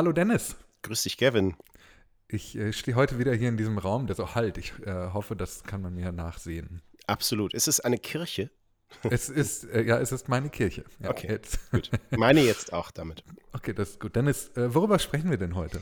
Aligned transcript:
Hallo 0.00 0.12
Dennis. 0.12 0.56
Grüß 0.80 1.02
dich, 1.02 1.18
Gavin. 1.18 1.56
Ich 2.26 2.56
äh, 2.56 2.72
stehe 2.72 2.94
heute 2.94 3.18
wieder 3.18 3.34
hier 3.34 3.50
in 3.50 3.58
diesem 3.58 3.76
Raum, 3.76 4.06
der 4.06 4.16
so 4.16 4.34
halt. 4.34 4.56
Ich 4.56 4.72
äh, 4.86 5.10
hoffe, 5.12 5.36
das 5.36 5.62
kann 5.62 5.82
man 5.82 5.94
mir 5.94 6.10
nachsehen. 6.10 6.80
Absolut. 7.06 7.52
Ist 7.52 7.68
es 7.68 7.80
eine 7.80 7.98
Kirche? 7.98 8.50
Es 9.10 9.28
ist, 9.28 9.64
äh, 9.64 9.82
ja, 9.82 9.98
es 9.98 10.10
ist 10.10 10.26
meine 10.26 10.48
Kirche. 10.48 10.86
Ja, 11.00 11.10
okay, 11.10 11.26
jetzt. 11.28 11.70
gut. 11.70 11.90
Meine 12.12 12.40
jetzt 12.40 12.72
auch 12.72 12.90
damit. 12.90 13.24
Okay, 13.52 13.74
das 13.74 13.90
ist 13.90 14.00
gut. 14.00 14.16
Dennis, 14.16 14.48
äh, 14.56 14.74
worüber 14.74 14.98
sprechen 14.98 15.28
wir 15.28 15.36
denn 15.36 15.54
heute? 15.54 15.80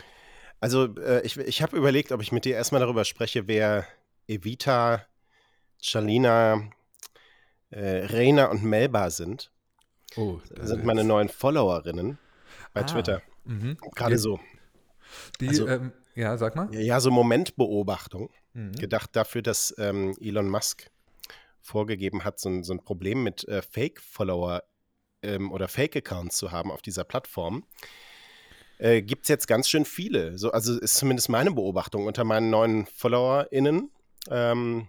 Also, 0.58 0.96
äh, 0.96 1.24
ich, 1.24 1.36
ich 1.36 1.62
habe 1.62 1.76
überlegt, 1.76 2.10
ob 2.10 2.20
ich 2.20 2.32
mit 2.32 2.44
dir 2.44 2.56
erstmal 2.56 2.80
darüber 2.80 3.04
spreche, 3.04 3.46
wer 3.46 3.86
Evita, 4.26 5.06
Charlina, 5.80 6.68
äh, 7.70 8.04
Reina 8.06 8.46
und 8.46 8.64
Melba 8.64 9.10
sind. 9.10 9.52
Oh, 10.16 10.40
Das 10.56 10.70
sind 10.70 10.84
meine 10.84 11.04
neuen 11.04 11.28
Followerinnen 11.28 12.18
bei 12.74 12.80
Ah, 12.80 12.84
Twitter. 12.84 13.22
Mhm. 13.48 13.76
Gerade 13.94 14.14
Die- 14.14 14.20
so. 14.20 14.38
Die, 15.40 15.48
also- 15.48 15.66
ähm, 15.66 15.92
ja, 16.14 16.36
sag 16.36 16.54
mal. 16.56 16.68
Ja, 16.74 17.00
so 17.00 17.10
Momentbeobachtung. 17.10 18.30
Mhm. 18.52 18.72
Gedacht 18.72 19.14
dafür, 19.16 19.42
dass 19.42 19.74
ähm, 19.78 20.14
Elon 20.20 20.48
Musk 20.48 20.90
vorgegeben 21.60 22.24
hat, 22.24 22.38
so 22.40 22.48
ein, 22.48 22.62
so 22.62 22.72
ein 22.72 22.82
Problem 22.84 23.22
mit 23.22 23.46
äh, 23.48 23.62
Fake-Follower 23.62 24.62
ähm, 25.22 25.52
oder 25.52 25.68
Fake-Accounts 25.68 26.36
zu 26.36 26.50
haben 26.52 26.70
auf 26.70 26.82
dieser 26.82 27.04
Plattform. 27.04 27.64
Äh, 28.78 29.02
Gibt 29.02 29.22
es 29.24 29.28
jetzt 29.28 29.46
ganz 29.48 29.68
schön 29.68 29.84
viele. 29.84 30.38
So, 30.38 30.52
also 30.52 30.78
ist 30.78 30.94
zumindest 30.96 31.28
meine 31.28 31.50
Beobachtung 31.52 32.06
unter 32.06 32.24
meinen 32.24 32.50
neuen 32.50 32.86
FollowerInnen. 32.86 33.90
Ähm, 34.30 34.88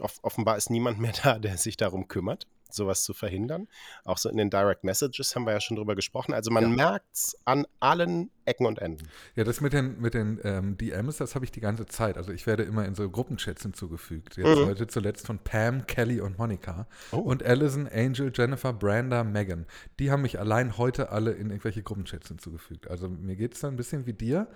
off 0.00 0.18
offenbar 0.22 0.56
ist 0.56 0.70
niemand 0.70 0.98
mehr 0.98 1.12
da, 1.22 1.38
der 1.38 1.56
sich 1.56 1.76
darum 1.76 2.08
kümmert, 2.08 2.46
sowas 2.74 3.04
zu 3.04 3.14
verhindern. 3.14 3.68
Auch 4.04 4.18
so 4.18 4.28
in 4.28 4.36
den 4.36 4.50
Direct 4.50 4.84
Messages 4.84 5.34
haben 5.34 5.44
wir 5.44 5.52
ja 5.52 5.60
schon 5.60 5.76
drüber 5.76 5.94
gesprochen. 5.94 6.32
Also 6.34 6.50
man 6.50 6.64
Ja. 6.64 6.68
merkt 6.90 7.14
es 7.14 7.36
an 7.44 7.66
allen 7.80 8.30
Ecken 8.44 8.66
und 8.66 8.78
Enden. 8.80 9.06
Ja, 9.36 9.44
das 9.44 9.60
mit 9.60 9.72
den, 9.72 10.00
mit 10.00 10.14
den 10.14 10.40
ähm, 10.44 10.76
DMs, 10.76 11.16
das 11.18 11.34
habe 11.34 11.44
ich 11.44 11.50
die 11.52 11.60
ganze 11.60 11.86
Zeit. 11.86 12.16
Also 12.16 12.32
ich 12.32 12.46
werde 12.46 12.62
immer 12.64 12.84
in 12.84 12.94
so 12.94 13.08
Gruppenchats 13.08 13.62
hinzugefügt. 13.62 14.36
Jetzt 14.36 14.46
Mhm. 14.58 14.66
heute 14.66 14.86
zuletzt 14.86 15.26
von 15.26 15.38
Pam, 15.38 15.86
Kelly 15.86 16.20
und 16.20 16.38
Monika. 16.38 16.86
Oh. 17.12 17.18
Und 17.18 17.42
Allison, 17.44 17.88
Angel, 17.88 18.32
Jennifer, 18.34 18.72
Branda, 18.72 19.24
Megan. 19.24 19.66
Die 19.98 20.10
haben 20.10 20.22
mich 20.22 20.38
allein 20.40 20.76
heute 20.78 21.10
alle 21.10 21.32
in 21.32 21.50
irgendwelche 21.50 21.82
Gruppenchats 21.82 22.28
hinzugefügt. 22.28 22.88
Also 22.90 23.08
mir 23.08 23.36
geht 23.36 23.54
es 23.54 23.60
dann 23.60 23.74
ein 23.74 23.76
bisschen 23.76 24.06
wie 24.06 24.12
dir. 24.12 24.48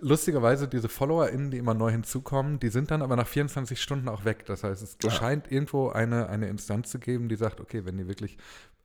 Lustigerweise, 0.00 0.68
diese 0.68 0.88
FollowerInnen, 0.88 1.50
die 1.50 1.58
immer 1.58 1.74
neu 1.74 1.90
hinzukommen, 1.90 2.58
die 2.60 2.68
sind 2.68 2.90
dann 2.90 3.02
aber 3.02 3.16
nach 3.16 3.26
24 3.28 3.80
Stunden 3.80 4.08
auch 4.08 4.24
weg. 4.24 4.44
Das 4.46 4.64
heißt, 4.64 4.82
es 4.82 4.96
Ja. 5.02 5.10
scheint 5.10 5.50
irgendwo 5.50 5.88
eine, 5.88 6.28
eine 6.28 6.48
Instanz 6.48 6.90
zu 6.90 6.98
geben, 6.98 7.28
die 7.28 7.36
sagt, 7.36 7.60
okay, 7.60 7.84
wenn 7.84 7.96
die 7.96 8.08
wirklich 8.08 8.36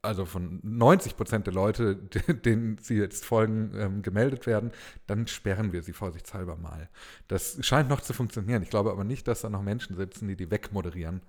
also 0.01 0.25
von 0.25 0.59
90 0.63 1.15
Prozent 1.15 1.47
der 1.47 1.53
Leute, 1.53 1.95
denen 2.45 2.77
sie 2.79 2.95
jetzt 2.95 3.25
folgen, 3.25 3.71
ähm, 3.75 4.01
gemeldet 4.01 4.47
werden, 4.47 4.71
dann 5.07 5.27
sperren 5.27 5.73
wir 5.73 5.83
sie 5.83 5.93
vorsichtshalber 5.93 6.55
mal. 6.55 6.89
Das 7.27 7.57
scheint 7.61 7.89
noch 7.89 8.01
zu 8.01 8.13
funktionieren. 8.13 8.63
Ich 8.63 8.69
glaube 8.69 8.91
aber 8.91 9.03
nicht, 9.03 9.27
dass 9.27 9.41
da 9.41 9.49
noch 9.49 9.61
Menschen 9.61 9.95
sitzen, 9.95 10.27
die 10.27 10.35
die 10.35 10.49
wegmoderieren. 10.51 11.21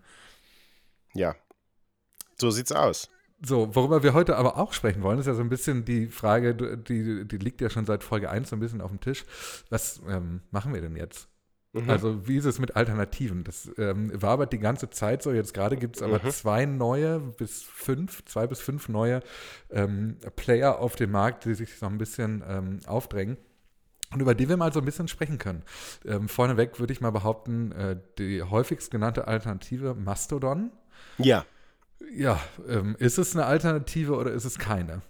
Ja, 1.14 1.34
so 2.42 2.50
sieht's 2.50 2.72
aus. 2.72 3.08
So, 3.44 3.74
worüber 3.74 4.02
wir 4.02 4.14
heute 4.14 4.36
aber 4.36 4.56
auch 4.56 4.72
sprechen 4.72 5.02
wollen, 5.02 5.18
ist 5.18 5.26
ja 5.26 5.34
so 5.34 5.42
ein 5.42 5.48
bisschen 5.48 5.84
die 5.84 6.08
Frage, 6.08 6.54
die, 6.54 7.26
die 7.26 7.38
liegt 7.38 7.60
ja 7.60 7.70
schon 7.70 7.86
seit 7.86 8.04
Folge 8.04 8.30
1 8.30 8.50
so 8.50 8.56
ein 8.56 8.60
bisschen 8.60 8.80
auf 8.80 8.90
dem 8.90 9.00
Tisch. 9.00 9.24
Was 9.68 10.00
ähm, 10.08 10.42
machen 10.50 10.72
wir 10.74 10.80
denn 10.80 10.96
jetzt? 10.96 11.28
Mhm. 11.72 11.88
Also 11.88 12.28
wie 12.28 12.36
ist 12.36 12.44
es 12.44 12.58
mit 12.58 12.76
Alternativen? 12.76 13.44
Das 13.44 13.70
ähm, 13.78 14.12
war 14.20 14.30
aber 14.32 14.46
die 14.46 14.58
ganze 14.58 14.90
Zeit 14.90 15.22
so. 15.22 15.32
Jetzt 15.32 15.54
gerade 15.54 15.76
gibt 15.76 15.96
es 15.96 16.02
aber 16.02 16.20
Mhm. 16.22 16.30
zwei 16.30 16.66
neue 16.66 17.18
bis 17.20 17.62
fünf, 17.62 18.24
zwei 18.26 18.46
bis 18.46 18.60
fünf 18.60 18.88
neue 18.88 19.20
ähm, 19.70 20.18
Player 20.36 20.78
auf 20.78 20.96
dem 20.96 21.10
Markt, 21.12 21.44
die 21.46 21.54
sich 21.54 21.76
so 21.78 21.86
ein 21.86 21.96
bisschen 21.98 22.42
ähm, 22.46 22.80
aufdrängen. 22.86 23.38
Und 24.12 24.20
über 24.20 24.34
die 24.34 24.46
wir 24.50 24.58
mal 24.58 24.70
so 24.74 24.80
ein 24.80 24.84
bisschen 24.84 25.08
sprechen 25.08 25.38
können. 25.38 25.62
Ähm, 26.04 26.28
vorneweg 26.28 26.78
würde 26.78 26.92
ich 26.92 27.00
mal 27.00 27.12
behaupten, 27.12 27.72
äh, 27.72 27.96
die 28.18 28.42
häufigst 28.42 28.90
genannte 28.90 29.26
Alternative 29.26 29.94
Mastodon. 29.94 30.70
ja. 31.18 31.44
Ja, 32.14 32.40
ähm, 32.68 32.96
ist 32.98 33.16
es 33.16 33.34
eine 33.36 33.46
Alternative 33.46 34.16
oder 34.16 34.32
ist 34.32 34.44
es 34.44 34.58
keine? 34.58 35.02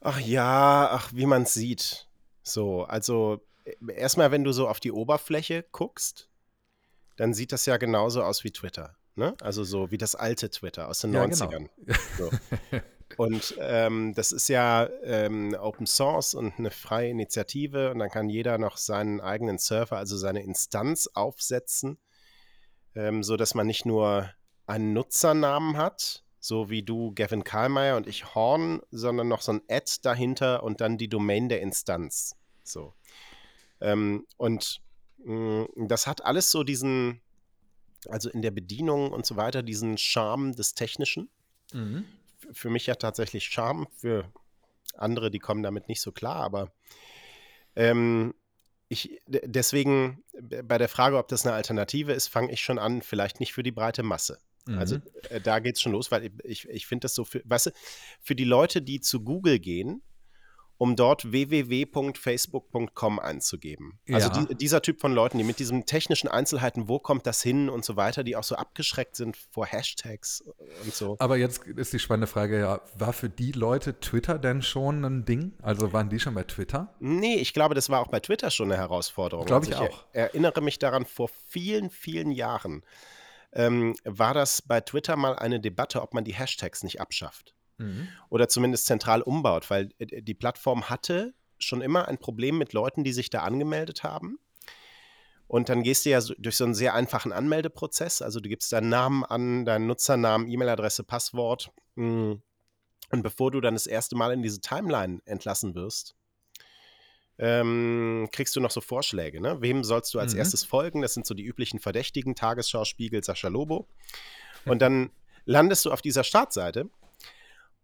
Ach 0.00 0.18
ja, 0.18 0.88
ach, 0.90 1.12
wie 1.14 1.24
man 1.24 1.42
es 1.42 1.54
sieht. 1.54 2.08
So, 2.42 2.82
also 2.82 3.40
erstmal, 3.88 4.30
wenn 4.30 4.44
du 4.44 4.52
so 4.52 4.68
auf 4.68 4.80
die 4.80 4.92
Oberfläche 4.92 5.64
guckst, 5.72 6.28
dann 7.16 7.34
sieht 7.34 7.52
das 7.52 7.66
ja 7.66 7.76
genauso 7.76 8.22
aus 8.22 8.44
wie 8.44 8.50
Twitter. 8.50 8.96
Ne? 9.14 9.34
Also 9.40 9.64
so 9.64 9.90
wie 9.90 9.98
das 9.98 10.14
alte 10.14 10.50
Twitter 10.50 10.88
aus 10.88 11.00
den 11.00 11.12
Ja, 11.12 11.24
genau. 11.24 11.46
90ern. 11.46 11.68
So. 12.18 12.30
Und 13.16 13.56
ähm, 13.60 14.14
das 14.14 14.32
ist 14.32 14.48
ja 14.48 14.88
ähm, 15.02 15.56
Open 15.58 15.86
Source 15.86 16.34
und 16.34 16.58
eine 16.58 16.70
freie 16.70 17.10
Initiative 17.10 17.90
und 17.92 18.00
dann 18.00 18.10
kann 18.10 18.28
jeder 18.28 18.58
noch 18.58 18.76
seinen 18.76 19.20
eigenen 19.20 19.58
Server, 19.58 19.96
also 19.96 20.16
seine 20.16 20.42
Instanz 20.42 21.08
aufsetzen, 21.14 21.98
ähm, 22.94 23.22
so 23.22 23.36
dass 23.36 23.54
man 23.54 23.66
nicht 23.66 23.86
nur 23.86 24.30
einen 24.66 24.92
Nutzernamen 24.92 25.76
hat, 25.76 26.24
so 26.40 26.68
wie 26.68 26.82
du 26.82 27.12
Gavin 27.14 27.44
Karlmeier 27.44 27.96
und 27.96 28.06
ich 28.06 28.34
Horn, 28.34 28.82
sondern 28.90 29.28
noch 29.28 29.40
so 29.40 29.52
ein 29.52 29.62
Ad 29.70 29.90
dahinter 30.02 30.62
und 30.62 30.80
dann 30.80 30.98
die 30.98 31.08
Domain 31.08 31.48
der 31.48 31.60
Instanz. 31.60 32.36
So. 32.64 32.92
Ähm, 33.80 34.26
und 34.36 34.80
mh, 35.18 35.66
das 35.86 36.06
hat 36.06 36.24
alles 36.24 36.50
so 36.50 36.64
diesen, 36.64 37.20
also 38.08 38.30
in 38.30 38.42
der 38.42 38.50
Bedienung 38.50 39.12
und 39.12 39.26
so 39.26 39.36
weiter, 39.36 39.62
diesen 39.62 39.98
Charme 39.98 40.54
des 40.54 40.74
Technischen 40.74 41.30
Mhm. 41.72 42.04
für 42.52 42.70
mich 42.70 42.86
ja 42.86 42.94
tatsächlich 42.94 43.44
Charme, 43.44 43.88
für 43.96 44.32
andere, 44.94 45.30
die 45.32 45.40
kommen 45.40 45.64
damit 45.64 45.88
nicht 45.88 46.00
so 46.00 46.12
klar, 46.12 46.36
aber 46.36 46.72
ähm, 47.74 48.34
ich, 48.88 49.20
deswegen 49.26 50.22
bei 50.40 50.78
der 50.78 50.88
Frage, 50.88 51.18
ob 51.18 51.26
das 51.28 51.44
eine 51.44 51.56
Alternative 51.56 52.12
ist, 52.12 52.28
fange 52.28 52.52
ich 52.52 52.60
schon 52.60 52.78
an, 52.78 53.02
vielleicht 53.02 53.40
nicht 53.40 53.52
für 53.52 53.64
die 53.64 53.72
breite 53.72 54.04
Masse. 54.04 54.38
Also 54.66 54.96
Mhm. 54.96 55.02
äh, 55.30 55.40
da 55.40 55.58
geht 55.58 55.76
es 55.76 55.80
schon 55.82 55.92
los, 55.92 56.10
weil 56.10 56.24
ich, 56.24 56.32
ich, 56.44 56.68
ich 56.68 56.86
finde 56.86 57.04
das 57.04 57.14
so, 57.14 57.24
für, 57.24 57.42
weißt 57.44 57.66
du, 57.66 57.70
für 58.20 58.34
die 58.34 58.44
Leute, 58.44 58.82
die 58.82 59.00
zu 59.00 59.22
Google 59.22 59.58
gehen, 59.58 60.02
um 60.78 60.94
dort 60.96 61.30
www.facebook.com 61.32 63.18
einzugeben. 63.18 63.98
Also 64.10 64.28
Ja. 64.28 64.44
die, 64.44 64.54
dieser 64.54 64.82
Typ 64.82 65.00
von 65.00 65.12
Leuten, 65.12 65.38
die 65.38 65.44
mit 65.44 65.58
diesen 65.58 65.86
technischen 65.86 66.28
Einzelheiten, 66.28 66.88
wo 66.88 66.98
kommt 66.98 67.26
das 67.26 67.42
hin 67.42 67.68
und 67.68 67.84
so 67.84 67.96
weiter, 67.96 68.24
die 68.24 68.36
auch 68.36 68.44
so 68.44 68.56
abgeschreckt 68.56 69.16
sind 69.16 69.36
vor 69.36 69.66
Hashtags 69.66 70.42
und 70.84 70.94
so. 70.94 71.16
Aber 71.18 71.36
jetzt 71.36 71.66
ist 71.66 71.92
die 71.92 71.98
spannende 71.98 72.26
Frage, 72.26 72.58
ja, 72.60 72.80
war 72.96 73.12
für 73.12 73.28
die 73.30 73.52
Leute 73.52 73.98
Twitter 74.00 74.38
denn 74.38 74.62
schon 74.62 75.04
ein 75.04 75.24
Ding? 75.24 75.52
Also 75.62 75.92
waren 75.92 76.08
die 76.10 76.20
schon 76.20 76.34
bei 76.34 76.44
Twitter? 76.44 76.94
Nee, 77.00 77.36
ich 77.36 77.52
glaube, 77.52 77.74
das 77.74 77.88
war 77.90 78.00
auch 78.00 78.08
bei 78.08 78.20
Twitter 78.20 78.50
schon 78.50 78.70
eine 78.70 78.80
Herausforderung. 78.80 79.46
Glaube 79.46 79.66
ich 79.66 79.76
Also 79.76 79.88
auch. 79.90 80.04
Er, 80.12 80.26
erinnere 80.26 80.60
mich 80.60 80.78
daran, 80.78 81.06
vor 81.06 81.30
vielen, 81.48 81.90
vielen 81.90 82.30
Jahren 82.30 82.84
ähm, 83.52 83.96
war 84.04 84.34
das 84.34 84.60
bei 84.60 84.80
Twitter 84.82 85.16
mal 85.16 85.36
eine 85.36 85.60
Debatte, 85.60 86.02
ob 86.02 86.12
man 86.12 86.24
die 86.24 86.34
Hashtags 86.34 86.82
nicht 86.82 87.00
abschafft. 87.00 87.54
Mhm. 87.78 88.08
oder 88.30 88.48
zumindest 88.48 88.86
zentral 88.86 89.22
umbaut, 89.22 89.68
weil 89.70 89.90
äh, 89.98 90.22
die 90.22 90.34
Plattform 90.34 90.88
hatte 90.88 91.34
schon 91.58 91.80
immer 91.80 92.08
ein 92.08 92.18
Problem 92.18 92.58
mit 92.58 92.72
Leuten, 92.72 93.04
die 93.04 93.12
sich 93.12 93.30
da 93.30 93.40
angemeldet 93.42 94.02
haben. 94.02 94.38
Und 95.48 95.68
dann 95.68 95.82
gehst 95.82 96.04
du 96.04 96.10
ja 96.10 96.20
so, 96.20 96.34
durch 96.38 96.56
so 96.56 96.64
einen 96.64 96.74
sehr 96.74 96.94
einfachen 96.94 97.32
Anmeldeprozess. 97.32 98.20
Also 98.20 98.40
du 98.40 98.48
gibst 98.48 98.72
deinen 98.72 98.88
Namen 98.88 99.24
an, 99.24 99.64
deinen 99.64 99.86
Nutzernamen, 99.86 100.48
E-Mail-Adresse, 100.48 101.04
Passwort. 101.04 101.70
Mm. 101.94 102.32
Und 103.10 103.22
bevor 103.22 103.52
du 103.52 103.60
dann 103.60 103.74
das 103.74 103.86
erste 103.86 104.16
Mal 104.16 104.32
in 104.32 104.42
diese 104.42 104.60
Timeline 104.60 105.20
entlassen 105.24 105.76
wirst, 105.76 106.16
ähm, 107.38 108.28
kriegst 108.32 108.56
du 108.56 108.60
noch 108.60 108.70
so 108.70 108.80
Vorschläge. 108.80 109.40
Ne? 109.40 109.60
Wem 109.60 109.84
sollst 109.84 110.12
du 110.14 110.18
als 110.18 110.32
Mhm. 110.32 110.38
erstes 110.40 110.64
folgen? 110.64 111.02
Das 111.02 111.14
sind 111.14 111.26
so 111.26 111.34
die 111.34 111.44
üblichen 111.44 111.78
Verdächtigen, 111.78 112.34
Tagesschau, 112.34 112.84
Spiegel, 112.84 113.22
Sascha 113.22 113.48
Lobo. 113.48 113.86
Und 114.64 114.80
dann 114.82 115.10
landest 115.44 115.84
du 115.84 115.92
auf 115.92 116.02
dieser 116.02 116.24
Startseite 116.24 116.88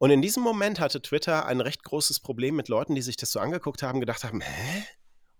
und 0.02 0.10
in 0.10 0.20
diesem 0.20 0.42
Moment 0.42 0.80
hatte 0.80 1.00
Twitter 1.00 1.46
ein 1.46 1.60
recht 1.60 1.84
großes 1.84 2.18
Problem 2.18 2.56
mit 2.56 2.68
Leuten, 2.68 2.94
die 2.96 3.02
sich 3.02 3.16
das 3.16 3.30
so 3.30 3.38
angeguckt 3.38 3.82
haben, 3.84 4.00
gedacht 4.00 4.24
haben, 4.24 4.40
hä? 4.40 4.82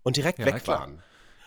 Und 0.03 0.15
direkt 0.15 0.39
Ja, 0.39 0.45
weg 0.45 0.63
klar. 0.63 0.79
waren. 0.79 1.03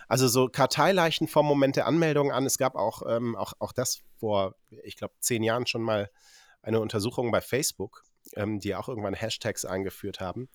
Also 0.06 0.28
so 0.28 0.48
Karteileichen 0.48 1.26
vom 1.26 1.46
Moment 1.46 1.76
der 1.76 1.86
Anmeldung 1.86 2.30
an. 2.30 2.44
Es 2.44 2.58
gab 2.58 2.74
auch, 2.74 3.02
ähm, 3.08 3.34
auch, 3.34 3.54
auch 3.58 3.72
das 3.72 4.00
vor, 4.20 4.54
ich 4.84 4.96
glaube, 4.96 5.14
zehn 5.18 5.42
Jahren 5.42 5.66
schon 5.66 5.80
mal 5.80 6.10
eine 6.60 6.78
Untersuchung 6.80 7.30
bei 7.30 7.40
Facebook, 7.40 8.02
ähm, 8.34 8.60
die 8.60 8.74
auch 8.74 8.86
irgendwann 8.88 9.14
Hashtags 9.14 9.64
eingeführt 9.64 10.20
haben. 10.20 10.50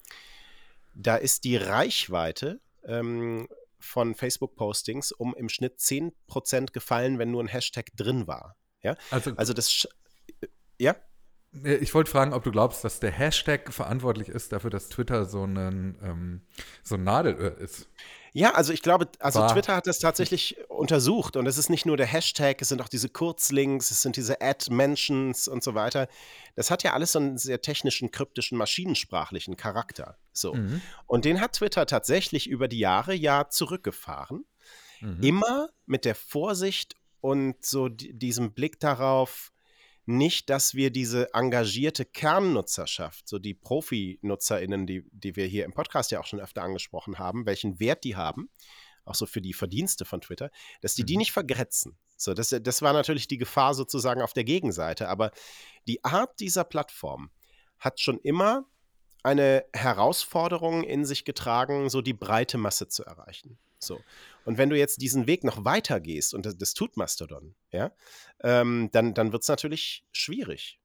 Da 0.94 1.16
ist 1.16 1.42
die 1.42 1.56
Reichweite 1.56 2.60
ähm, 2.84 3.48
von 3.80 4.14
Facebook-Postings 4.14 5.10
um 5.10 5.34
im 5.34 5.48
Schnitt 5.48 5.80
10% 5.80 6.70
gefallen, 6.72 7.18
wenn 7.18 7.32
nur 7.32 7.42
ein 7.42 7.48
Hashtag 7.48 7.86
drin 7.96 8.28
war. 8.28 8.54
Ja? 8.82 8.94
Also, 9.10 9.32
Also 9.36 9.52
das, 9.52 9.68
sch- 9.68 9.88
ja? 10.78 10.94
Äh, 11.64 11.74
ich 11.76 11.94
wollte 11.94 12.10
fragen, 12.10 12.32
ob 12.32 12.42
du 12.44 12.50
glaubst, 12.50 12.84
dass 12.84 13.00
der 13.00 13.10
Hashtag 13.10 13.72
verantwortlich 13.72 14.28
ist 14.28 14.52
dafür, 14.52 14.70
dass 14.70 14.88
Twitter 14.88 15.24
so, 15.24 15.42
einen, 15.42 15.98
ähm, 16.02 16.40
so 16.82 16.96
ein 16.96 17.04
Nadelöhr 17.04 17.56
ist. 17.58 17.88
Ja, 18.34 18.54
also 18.54 18.72
ich 18.72 18.80
glaube, 18.80 19.08
also 19.18 19.40
War. 19.40 19.52
Twitter 19.52 19.76
hat 19.76 19.86
das 19.86 19.98
tatsächlich 19.98 20.56
untersucht 20.70 21.36
und 21.36 21.46
es 21.46 21.58
ist 21.58 21.68
nicht 21.68 21.84
nur 21.84 21.98
der 21.98 22.06
Hashtag, 22.06 22.62
es 22.62 22.70
sind 22.70 22.80
auch 22.80 22.88
diese 22.88 23.10
Kurzlinks, 23.10 23.90
es 23.90 24.00
sind 24.00 24.16
diese 24.16 24.40
Ad-Mentions 24.40 25.48
und 25.48 25.62
so 25.62 25.74
weiter. 25.74 26.08
Das 26.54 26.70
hat 26.70 26.82
ja 26.82 26.94
alles 26.94 27.12
so 27.12 27.18
einen 27.18 27.36
sehr 27.36 27.60
technischen, 27.60 28.10
kryptischen, 28.10 28.56
maschinensprachlichen 28.56 29.58
Charakter. 29.58 30.16
So. 30.32 30.54
Mhm. 30.54 30.80
Und 31.06 31.26
den 31.26 31.42
hat 31.42 31.54
Twitter 31.54 31.84
tatsächlich 31.84 32.48
über 32.48 32.68
die 32.68 32.78
Jahre 32.78 33.12
ja 33.12 33.50
zurückgefahren. 33.50 34.46
Mhm. 35.02 35.22
Immer 35.22 35.68
mit 35.84 36.06
der 36.06 36.14
Vorsicht 36.14 36.94
und 37.20 37.62
so 37.62 37.90
diesem 37.90 38.54
Blick 38.54 38.80
darauf, 38.80 39.52
nicht, 40.04 40.50
dass 40.50 40.74
wir 40.74 40.90
diese 40.90 41.32
engagierte 41.32 42.04
Kernnutzerschaft, 42.04 43.28
so 43.28 43.38
die 43.38 43.54
Profi-NutzerInnen, 43.54 44.86
die, 44.86 45.04
die 45.12 45.36
wir 45.36 45.46
hier 45.46 45.64
im 45.64 45.72
Podcast 45.72 46.10
ja 46.10 46.20
auch 46.20 46.26
schon 46.26 46.40
öfter 46.40 46.62
angesprochen 46.62 47.18
haben, 47.18 47.46
welchen 47.46 47.78
Wert 47.78 48.04
die 48.04 48.16
haben, 48.16 48.50
auch 49.04 49.14
so 49.14 49.26
für 49.26 49.40
die 49.40 49.52
Verdienste 49.52 50.04
von 50.04 50.20
Twitter, 50.20 50.50
dass 50.80 50.94
die 50.94 51.04
die 51.04 51.14
mhm. 51.14 51.20
nicht 51.20 51.32
vergrätzen. 51.32 51.96
So, 52.16 52.34
das, 52.34 52.54
das 52.62 52.82
war 52.82 52.92
natürlich 52.92 53.26
die 53.28 53.38
Gefahr 53.38 53.74
sozusagen 53.74 54.22
auf 54.22 54.32
der 54.32 54.44
Gegenseite. 54.44 55.08
Aber 55.08 55.32
die 55.88 56.04
Art 56.04 56.38
dieser 56.40 56.64
Plattform 56.64 57.30
hat 57.78 58.00
schon 58.00 58.18
immer 58.20 58.64
eine 59.24 59.64
Herausforderung 59.72 60.84
in 60.84 61.04
sich 61.04 61.24
getragen, 61.24 61.90
so 61.90 62.00
die 62.00 62.12
breite 62.12 62.58
Masse 62.58 62.88
zu 62.88 63.04
erreichen. 63.04 63.58
So. 63.78 64.00
Und 64.44 64.58
wenn 64.58 64.70
du 64.70 64.76
jetzt 64.76 65.00
diesen 65.00 65.26
Weg 65.26 65.44
noch 65.44 65.64
weiter 65.64 66.00
gehst, 66.00 66.34
und 66.34 66.46
das, 66.46 66.56
das 66.56 66.74
tut 66.74 66.96
Mastodon, 66.96 67.54
ja, 67.70 67.92
ähm, 68.42 68.90
dann, 68.92 69.14
dann 69.14 69.32
wird 69.32 69.42
es 69.42 69.48
natürlich 69.48 70.04
schwierig. 70.12 70.78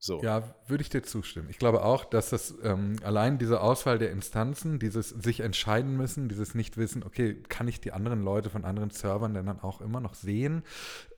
So. 0.00 0.22
Ja, 0.22 0.54
würde 0.68 0.82
ich 0.82 0.90
dir 0.90 1.02
zustimmen. 1.02 1.48
Ich 1.50 1.58
glaube 1.58 1.84
auch, 1.84 2.04
dass 2.04 2.30
das 2.30 2.54
ähm, 2.62 2.96
allein 3.02 3.38
diese 3.38 3.60
Auswahl 3.60 3.98
der 3.98 4.12
Instanzen, 4.12 4.78
dieses 4.78 5.08
sich 5.08 5.40
entscheiden 5.40 5.96
müssen, 5.96 6.28
dieses 6.28 6.54
Nicht-Wissen, 6.54 7.02
okay, 7.02 7.42
kann 7.48 7.66
ich 7.66 7.80
die 7.80 7.90
anderen 7.90 8.22
Leute 8.22 8.48
von 8.48 8.64
anderen 8.64 8.90
Servern 8.90 9.34
denn 9.34 9.46
dann 9.46 9.58
auch 9.58 9.80
immer 9.80 10.00
noch 10.00 10.14
sehen? 10.14 10.62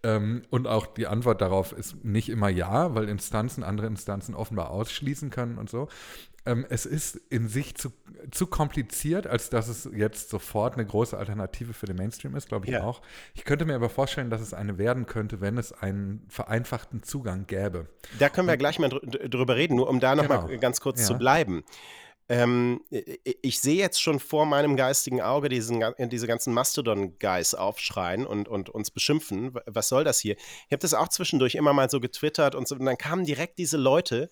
Ähm, 0.02 0.42
und 0.48 0.66
auch 0.66 0.86
die 0.86 1.06
Antwort 1.06 1.42
darauf 1.42 1.72
ist 1.72 2.02
nicht 2.06 2.30
immer 2.30 2.48
ja, 2.48 2.94
weil 2.94 3.10
Instanzen 3.10 3.64
andere 3.64 3.86
Instanzen 3.86 4.34
offenbar 4.34 4.70
ausschließen 4.70 5.28
können 5.28 5.58
und 5.58 5.68
so 5.68 5.88
ähm, 6.46 6.66
es 6.68 6.86
ist 6.86 7.16
in 7.28 7.48
sich 7.48 7.74
zu, 7.74 7.92
zu 8.30 8.46
kompliziert, 8.46 9.26
als 9.26 9.50
dass 9.50 9.68
es 9.68 9.88
jetzt 9.94 10.30
sofort 10.30 10.74
eine 10.74 10.86
große 10.86 11.16
Alternative 11.16 11.72
für 11.72 11.86
den 11.86 11.96
Mainstream 11.96 12.34
ist, 12.34 12.48
glaube 12.48 12.66
ich 12.66 12.72
ja. 12.72 12.82
auch. 12.82 13.02
Ich 13.34 13.44
könnte 13.44 13.64
mir 13.64 13.74
aber 13.74 13.90
vorstellen, 13.90 14.30
dass 14.30 14.40
es 14.40 14.54
eine 14.54 14.78
werden 14.78 15.06
könnte, 15.06 15.40
wenn 15.40 15.58
es 15.58 15.72
einen 15.72 16.24
vereinfachten 16.28 17.02
Zugang 17.02 17.46
gäbe. 17.46 17.88
Da 18.18 18.28
können 18.28 18.48
wir 18.48 18.52
Und, 18.52 18.58
gleich 18.58 18.78
mal 18.78 18.88
dr 18.88 19.28
drüber 19.28 19.56
reden, 19.56 19.76
nur 19.76 19.88
um 19.88 20.00
da 20.00 20.14
nochmal 20.14 20.46
genau. 20.46 20.60
ganz 20.60 20.80
kurz 20.80 21.00
ja. 21.00 21.06
zu 21.06 21.18
bleiben. 21.18 21.62
Ähm, 22.28 22.80
ich 23.42 23.58
sehe 23.58 23.76
jetzt 23.76 24.00
schon 24.00 24.20
vor 24.20 24.46
meinem 24.46 24.76
geistigen 24.76 25.20
Auge 25.20 25.48
diesen, 25.48 25.82
diese 25.98 26.28
ganzen 26.28 26.54
Mastodon-Guys 26.54 27.54
aufschreien 27.54 28.24
und, 28.24 28.48
und 28.48 28.70
uns 28.70 28.92
beschimpfen. 28.92 29.52
Was 29.66 29.88
soll 29.88 30.04
das 30.04 30.20
hier? 30.20 30.36
Ich 30.36 30.72
habe 30.72 30.78
das 30.78 30.94
auch 30.94 31.08
zwischendurch 31.08 31.56
immer 31.56 31.72
mal 31.72 31.90
so 31.90 31.98
getwittert 31.98 32.54
und, 32.54 32.68
so, 32.68 32.76
und 32.76 32.84
dann 32.84 32.96
kamen 32.96 33.24
direkt 33.24 33.58
diese 33.58 33.76
Leute, 33.76 34.24
äh, 34.24 34.28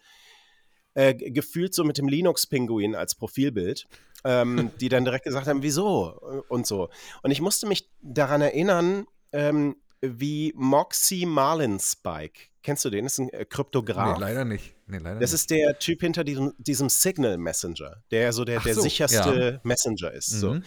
gefühlt 1.15 1.75
so 1.75 1.85
mit 1.85 1.99
dem 1.99 2.09
Linux-Pinguin 2.09 2.95
als 2.95 3.15
Profilbild, 3.15 3.87
ähm, 4.25 4.71
die 4.81 4.89
dann 4.89 5.05
direkt 5.05 5.25
gesagt 5.25 5.47
haben, 5.47 5.63
wieso 5.63 6.45
und 6.49 6.67
so. 6.67 6.89
Und 7.23 7.31
ich 7.31 7.41
musste 7.41 7.67
mich 7.67 7.89
daran 8.03 8.41
erinnern, 8.41 9.07
ähm, 9.33 9.77
wie 10.01 10.53
Moxie 10.57 11.27
Marlinspike. 11.27 12.49
Kennst 12.63 12.85
du 12.85 12.91
den? 12.91 13.05
Das 13.05 13.15
ist 13.15 13.19
ein 13.21 13.31
äh, 13.31 13.45
Kryptograph. 13.45 14.19
Nee, 14.19 14.25
leider 14.25 14.45
nicht. 14.45 14.75
Nee, 14.87 14.99
leider 14.99 15.21
das 15.21 15.33
nicht. 15.33 15.41
ist 15.41 15.51
der 15.51 15.79
Typ 15.79 16.01
hinter 16.01 16.25
diesem, 16.25 16.53
diesem 16.59 16.89
Signal 16.89 17.39
Messenger, 17.39 18.03
der 18.11 18.33
so 18.33 18.45
der, 18.45 18.61
der 18.61 18.75
so, 18.75 18.83
sicherste 18.83 19.53
ja. 19.55 19.61
Messenger 19.63 20.13
ist. 20.13 20.35
Mhm. 20.35 20.39
So. 20.39 20.61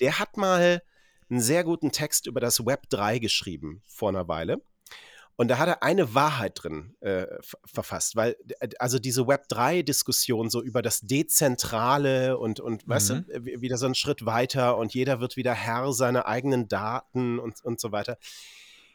Der 0.00 0.18
hat 0.18 0.36
mal 0.36 0.82
einen 1.28 1.40
sehr 1.40 1.64
guten 1.64 1.92
Text 1.92 2.26
über 2.26 2.40
das 2.40 2.64
Web 2.64 2.88
3 2.90 3.18
geschrieben 3.18 3.82
vor 3.86 4.10
einer 4.10 4.28
Weile. 4.28 4.60
Und 5.38 5.48
da 5.48 5.58
hat 5.58 5.68
er 5.68 5.82
eine 5.82 6.14
Wahrheit 6.14 6.52
drin 6.62 6.96
äh, 7.00 7.26
verfasst, 7.66 8.16
weil 8.16 8.36
äh, 8.60 8.70
also 8.78 8.98
diese 8.98 9.22
Web3-Diskussion 9.22 10.48
so 10.48 10.62
über 10.62 10.80
das 10.80 11.00
Dezentrale 11.00 12.38
und, 12.38 12.58
und 12.58 12.86
mhm. 12.86 12.90
weißt 12.90 13.10
du, 13.10 13.14
mhm. 13.14 13.60
wieder 13.60 13.76
so 13.76 13.84
einen 13.84 13.94
Schritt 13.94 14.24
weiter 14.24 14.78
und 14.78 14.94
jeder 14.94 15.20
wird 15.20 15.36
wieder 15.36 15.52
Herr 15.52 15.92
seiner 15.92 16.26
eigenen 16.26 16.68
Daten 16.68 17.38
und, 17.38 17.62
und 17.62 17.80
so 17.80 17.92
weiter. 17.92 18.16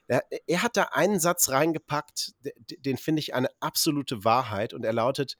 Er, 0.07 0.23
er 0.47 0.63
hat 0.63 0.77
da 0.77 0.89
einen 0.91 1.19
Satz 1.19 1.49
reingepackt, 1.49 2.33
den, 2.39 2.81
den 2.81 2.97
finde 2.97 3.19
ich 3.19 3.35
eine 3.35 3.49
absolute 3.59 4.23
Wahrheit 4.23 4.73
und 4.73 4.83
er 4.83 4.93
lautet, 4.93 5.37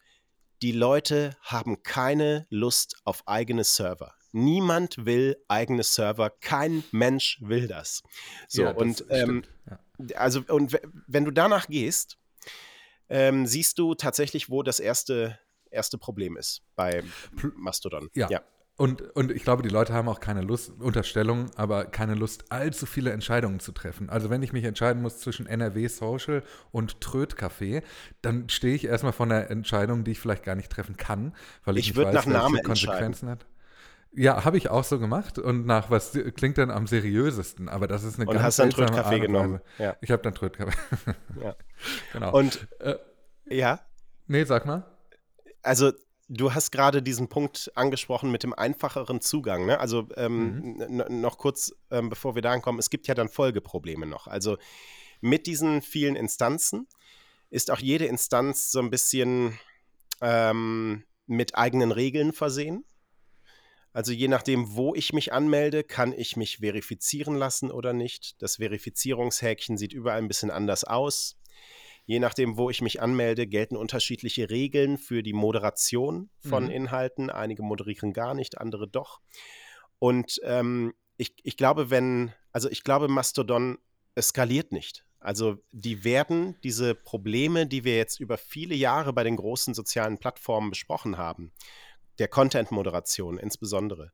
die 0.61 0.71
Leute 0.71 1.35
haben 1.41 1.81
keine 1.81 2.45
Lust 2.51 3.01
auf 3.05 3.27
eigene 3.27 3.63
Server. 3.63 4.13
Niemand 4.31 5.05
will 5.05 5.37
eigene 5.47 5.83
Server, 5.83 6.29
kein 6.29 6.83
Mensch 6.91 7.39
will 7.41 7.67
das. 7.67 8.03
So, 8.47 8.63
ja, 8.63 8.73
das 8.73 8.81
und 8.81 9.05
ähm, 9.09 9.43
ja 9.69 9.79
also, 10.15 10.41
und 10.47 10.79
wenn 11.07 11.25
du 11.25 11.31
danach 11.31 11.67
gehst, 11.67 12.17
ähm, 13.09 13.45
siehst 13.45 13.77
du 13.79 13.95
tatsächlich, 13.95 14.49
wo 14.49 14.63
das 14.63 14.79
erste, 14.79 15.37
erste 15.69 15.97
Problem 15.97 16.37
ist 16.37 16.61
bei 16.75 17.03
Mastodon. 17.55 18.09
Ja. 18.13 18.29
ja. 18.29 18.41
Und, 18.77 19.01
und 19.15 19.31
ich 19.31 19.43
glaube, 19.43 19.61
die 19.61 19.69
Leute 19.69 19.93
haben 19.93 20.09
auch 20.09 20.19
keine 20.19 20.41
Lust, 20.41 20.71
Unterstellung, 20.79 21.51
aber 21.55 21.85
keine 21.85 22.15
Lust, 22.15 22.51
allzu 22.51 22.87
viele 22.87 23.11
Entscheidungen 23.11 23.59
zu 23.59 23.73
treffen. 23.73 24.09
Also 24.09 24.31
wenn 24.31 24.41
ich 24.41 24.53
mich 24.53 24.63
entscheiden 24.63 25.03
muss 25.03 25.19
zwischen 25.19 25.45
NRW 25.45 25.87
Social 25.87 26.41
und 26.71 26.99
Tröd 26.99 27.35
Café, 27.35 27.83
dann 28.23 28.49
stehe 28.49 28.73
ich 28.73 28.85
erstmal 28.85 29.11
vor 29.11 29.27
einer 29.27 29.51
Entscheidung, 29.51 30.03
die 30.03 30.11
ich 30.11 30.19
vielleicht 30.19 30.43
gar 30.43 30.55
nicht 30.55 30.71
treffen 30.71 30.97
kann, 30.97 31.35
weil 31.63 31.77
ich, 31.77 31.89
ich 31.89 31.95
nicht 31.95 32.05
weiß, 32.07 32.25
nach 32.25 32.51
welche 32.51 32.63
Konsequenzen 32.63 33.29
hat. 33.29 33.45
Ja, 34.13 34.43
habe 34.43 34.57
ich 34.57 34.69
auch 34.69 34.83
so 34.83 34.99
gemacht 34.99 35.39
und 35.39 35.65
nach 35.65 35.89
was 35.89 36.17
klingt 36.35 36.57
denn 36.57 36.69
am 36.69 36.85
seriösesten, 36.85 37.69
aber 37.69 37.87
das 37.87 38.03
ist 38.03 38.19
eine 38.19 38.27
und 38.27 38.33
ganz 38.33 38.45
hast 38.45 38.59
dann 38.59 38.69
Trödkaffee 38.69 39.19
genommen. 39.19 39.61
Ja. 39.77 39.95
Ich 40.01 40.11
habe 40.11 40.21
dann 40.21 40.33
Trödkaffee. 40.33 40.77
ja. 41.41 41.55
genau. 42.13 42.33
Und 42.33 42.67
äh, 42.79 42.95
ja? 43.49 43.79
Nee, 44.27 44.43
sag 44.43 44.65
mal. 44.65 44.85
Also 45.61 45.91
du 46.27 46.53
hast 46.53 46.71
gerade 46.71 47.01
diesen 47.01 47.27
Punkt 47.27 47.71
angesprochen 47.75 48.31
mit 48.31 48.43
dem 48.43 48.53
einfacheren 48.53 49.21
Zugang. 49.21 49.65
Ne? 49.65 49.79
Also 49.79 50.07
ähm, 50.15 50.77
mhm. 50.77 51.21
noch 51.21 51.37
kurz, 51.37 51.73
ähm, 51.91 52.09
bevor 52.09 52.35
wir 52.35 52.41
da 52.41 52.51
ankommen, 52.51 52.79
es 52.79 52.89
gibt 52.89 53.07
ja 53.07 53.13
dann 53.13 53.29
Folgeprobleme 53.29 54.05
noch. 54.05 54.27
Also 54.27 54.57
mit 55.19 55.45
diesen 55.45 55.81
vielen 55.81 56.15
Instanzen 56.15 56.87
ist 57.49 57.69
auch 57.69 57.79
jede 57.79 58.05
Instanz 58.05 58.71
so 58.71 58.79
ein 58.79 58.89
bisschen 58.89 59.59
ähm, 60.21 61.03
mit 61.27 61.55
eigenen 61.55 61.91
Regeln 61.91 62.31
versehen. 62.31 62.85
Also 63.93 64.13
je 64.13 64.27
nachdem, 64.27 64.75
wo 64.75 64.95
ich 64.95 65.11
mich 65.13 65.33
anmelde, 65.33 65.83
kann 65.83 66.13
ich 66.13 66.37
mich 66.37 66.59
verifizieren 66.59 67.35
lassen 67.35 67.71
oder 67.71 67.93
nicht. 67.93 68.41
Das 68.41 68.57
Verifizierungshäkchen 68.57 69.77
sieht 69.77 69.93
überall 69.93 70.19
ein 70.19 70.27
bisschen 70.27 70.51
anders 70.51 70.83
aus. 70.83 71.37
Je 72.05 72.19
nachdem, 72.19 72.57
wo 72.57 72.69
ich 72.69 72.81
mich 72.81 73.01
anmelde, 73.01 73.47
gelten 73.47 73.75
unterschiedliche 73.75 74.49
Regeln 74.49 74.97
für 74.97 75.23
die 75.23 75.33
Moderation 75.33 76.29
von 76.39 76.65
mhm. 76.65 76.71
Inhalten. 76.71 77.29
Einige 77.29 77.63
moderieren 77.63 78.13
gar 78.13 78.33
nicht, 78.33 78.57
andere 78.57 78.87
doch. 78.87 79.19
Und 79.99 80.39
ähm, 80.43 80.93
ich, 81.17 81.35
ich 81.43 81.57
glaube, 81.57 81.89
wenn, 81.89 82.33
also 82.51 82.69
ich 82.69 82.83
glaube, 82.83 83.07
Mastodon 83.07 83.77
skaliert 84.19 84.71
nicht. 84.71 85.05
Also 85.19 85.57
die 85.71 86.03
werden 86.03 86.57
diese 86.63 86.95
Probleme, 86.95 87.67
die 87.67 87.83
wir 87.83 87.95
jetzt 87.95 88.19
über 88.19 88.39
viele 88.39 88.73
Jahre 88.73 89.13
bei 89.13 89.23
den 89.23 89.35
großen 89.35 89.75
sozialen 89.75 90.17
Plattformen 90.17 90.71
besprochen 90.71 91.17
haben, 91.17 91.53
der 92.19 92.27
Content-Moderation 92.27 93.37
insbesondere. 93.37 94.11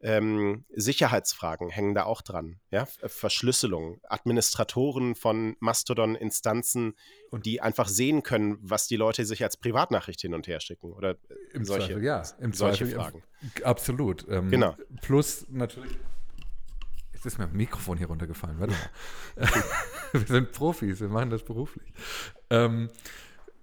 Ähm, 0.00 0.66
Sicherheitsfragen 0.68 1.70
hängen 1.70 1.94
da 1.94 2.04
auch 2.04 2.20
dran. 2.20 2.60
Ja? 2.70 2.86
Verschlüsselung, 3.06 4.00
Administratoren 4.06 5.14
von 5.14 5.56
Mastodon-Instanzen, 5.60 6.94
die 7.32 7.62
einfach 7.62 7.88
sehen 7.88 8.22
können, 8.22 8.58
was 8.60 8.86
die 8.86 8.96
Leute 8.96 9.24
sich 9.24 9.42
als 9.42 9.56
Privatnachricht 9.56 10.20
hin 10.20 10.34
und 10.34 10.46
her 10.46 10.60
schicken 10.60 10.92
oder 10.92 11.12
äh, 11.12 11.16
Im 11.54 11.64
solche, 11.64 11.86
Zweifel, 11.86 12.04
ja. 12.04 12.22
Im 12.38 12.52
solche 12.52 12.84
Zweifel, 12.84 13.00
Fragen. 13.00 13.22
Absolut. 13.62 14.26
Ähm, 14.28 14.50
genau. 14.50 14.76
Plus 15.00 15.46
natürlich. 15.48 15.96
Jetzt 17.14 17.24
ist 17.24 17.38
mir 17.38 17.44
ein 17.44 17.56
Mikrofon 17.56 17.96
hier 17.96 18.08
runtergefallen. 18.08 18.60
Warte 18.60 18.74
mal. 18.74 19.48
wir 20.12 20.26
sind 20.26 20.52
Profis, 20.52 21.00
wir 21.00 21.08
machen 21.08 21.30
das 21.30 21.42
beruflich. 21.42 21.90
Ähm, 22.50 22.90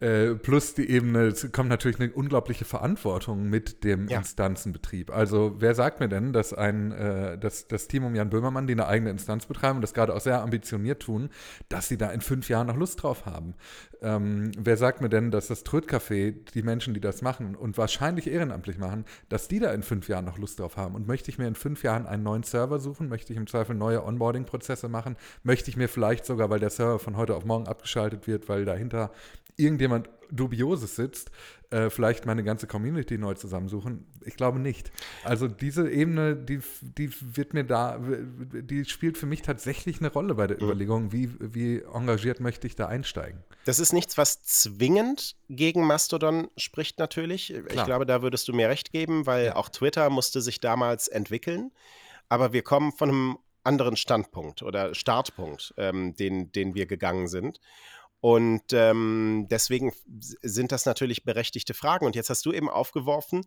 äh, 0.02 0.34
plus 0.34 0.74
die 0.74 0.90
Ebene, 0.90 1.28
es 1.28 1.52
kommt 1.52 1.70
natürlich 1.70 2.00
eine 2.00 2.12
unglaubliche 2.12 2.66
Verantwortung 2.66 3.50
mit 3.50 3.84
dem 3.84 4.08
ja. 4.08 4.18
Instanzenbetrieb. 4.18 5.12
Also 5.12 5.56
wer 5.60 5.76
sagt 5.76 6.00
mir 6.00 6.10
denn, 6.10 6.34
dass 6.34 6.54
ein, 6.54 6.92
äh, 6.92 7.38
dass 7.38 7.68
das 7.68 7.88
Team 7.88 8.06
um 8.06 8.16
Jan 8.16 8.32
Böhmermann, 8.32 8.66
die 8.66 8.74
eine 8.74 8.88
eigene 8.88 9.12
Instanz 9.12 9.46
betreiben 9.46 9.76
und 9.76 9.82
das 9.84 9.94
gerade 9.94 10.16
auch 10.16 10.22
sehr 10.22 10.42
ambitioniert 10.42 11.04
tun, 11.04 11.30
dass 11.70 11.88
sie 11.88 11.98
da 11.98 12.10
in 12.10 12.22
fünf 12.22 12.50
Jahren 12.50 12.68
noch 12.68 12.78
Lust 12.78 13.04
drauf 13.04 13.28
haben? 13.28 13.54
Ähm, 14.02 14.52
wer 14.58 14.76
sagt 14.76 15.02
mir 15.02 15.10
denn, 15.10 15.30
dass 15.30 15.48
das 15.48 15.64
Trödcafé, 15.64 16.34
die 16.52 16.64
Menschen, 16.64 16.96
die 16.96 17.00
das 17.00 17.22
machen 17.22 17.56
und 17.56 17.78
wahrscheinlich 17.78 18.26
ehrenamtlich 18.26 18.80
machen, 18.80 19.06
dass 19.30 19.48
die 19.48 19.60
da 19.60 19.72
in 19.72 19.84
fünf 19.84 20.08
Jahren 20.08 20.26
noch 20.26 20.40
Lust 20.40 20.60
drauf 20.60 20.78
haben? 20.78 20.96
Und 20.96 21.08
möchte 21.08 21.30
ich 21.30 21.38
mir 21.38 21.48
in 21.48 21.54
fünf 21.54 21.84
Jahren 21.84 22.08
einen 22.08 22.24
neuen 22.24 22.42
Server 22.42 22.80
suchen? 22.80 23.08
Möchte 23.08 23.34
ich 23.34 23.38
im 23.38 23.46
Zweifel 23.46 23.76
neue 23.76 24.04
Onboarding-Prozesse 24.04 24.90
machen? 24.90 25.16
Möchte 25.44 25.70
ich 25.70 25.78
mir 25.78 25.88
vielleicht 25.88 26.26
sogar, 26.26 26.50
weil 26.50 26.60
der 26.60 26.72
Server 26.72 26.98
von 26.98 27.16
heute 27.18 27.36
auf 27.36 27.46
morgen 27.46 27.68
abgeschaltet 27.68 28.26
wird, 28.26 28.50
weil 28.50 28.66
dahinter 28.66 29.12
irgendjemand 29.58 30.10
Dubioses 30.32 30.96
sitzt, 30.96 31.30
äh, 31.72 31.90
vielleicht 31.90 32.26
meine 32.26 32.44
ganze 32.44 32.68
Community 32.68 33.18
neu 33.18 33.34
zusammensuchen? 33.34 34.06
Ich 34.26 34.36
glaube 34.36 34.60
nicht. 34.60 34.92
Also 35.24 35.48
diese 35.48 35.90
Ebene, 35.90 36.36
die, 36.36 36.60
die 36.82 37.12
wird 37.22 37.54
mir 37.54 37.64
da, 37.64 38.00
die 38.00 38.86
spielt 38.86 39.18
für 39.18 39.26
mich 39.26 39.42
tatsächlich 39.42 40.00
eine 40.00 40.12
Rolle 40.12 40.36
bei 40.36 40.48
der 40.48 40.58
mhm. 40.58 40.64
Überlegung, 40.64 41.12
wie, 41.12 41.32
wie 41.40 41.82
engagiert 41.82 42.40
möchte 42.40 42.68
ich 42.68 42.76
da 42.76 42.88
einsteigen. 42.88 43.44
Das 43.66 43.80
ist 43.80 43.94
nichts, 43.94 44.18
was 44.18 44.42
zwingend 44.44 45.36
gegen 45.50 45.86
Mastodon 45.86 46.50
spricht 46.58 46.98
natürlich. 47.00 47.48
Klar. 47.48 47.66
Ich 47.70 47.84
glaube, 47.84 48.06
da 48.06 48.22
würdest 48.22 48.48
du 48.48 48.54
mir 48.54 48.70
recht 48.70 48.92
geben, 48.92 49.26
weil 49.26 49.48
ja. 49.48 49.56
auch 49.56 49.70
Twitter 49.70 50.10
musste 50.10 50.42
sich 50.42 50.60
damals 50.60 51.08
entwickeln. 51.08 51.72
Aber 52.30 52.54
wir 52.54 52.64
kommen 52.64 52.92
von 52.94 53.10
einem 53.10 53.38
anderen 53.64 53.96
Standpunkt 53.96 54.64
oder 54.64 54.96
Startpunkt, 54.96 55.74
ähm, 55.78 56.16
den, 56.16 56.52
den 56.52 56.74
wir 56.74 56.86
gegangen 56.86 57.28
sind. 57.28 57.60
Und 58.22 58.72
ähm, 58.72 59.48
deswegen 59.50 59.94
sind 60.42 60.72
das 60.72 60.86
natürlich 60.86 61.24
berechtigte 61.24 61.74
Fragen. 61.74 62.06
Und 62.06 62.16
jetzt 62.16 62.30
hast 62.30 62.46
du 62.46 62.54
eben 62.54 62.70
aufgeworfen, 62.70 63.46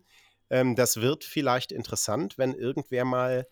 ähm, 0.49 0.75
das 0.75 0.97
wird 0.97 1.23
vielleicht 1.23 1.71
interessant, 1.71 2.37
wenn 2.37 2.53
irgendwer 2.53 3.05
mal 3.05 3.47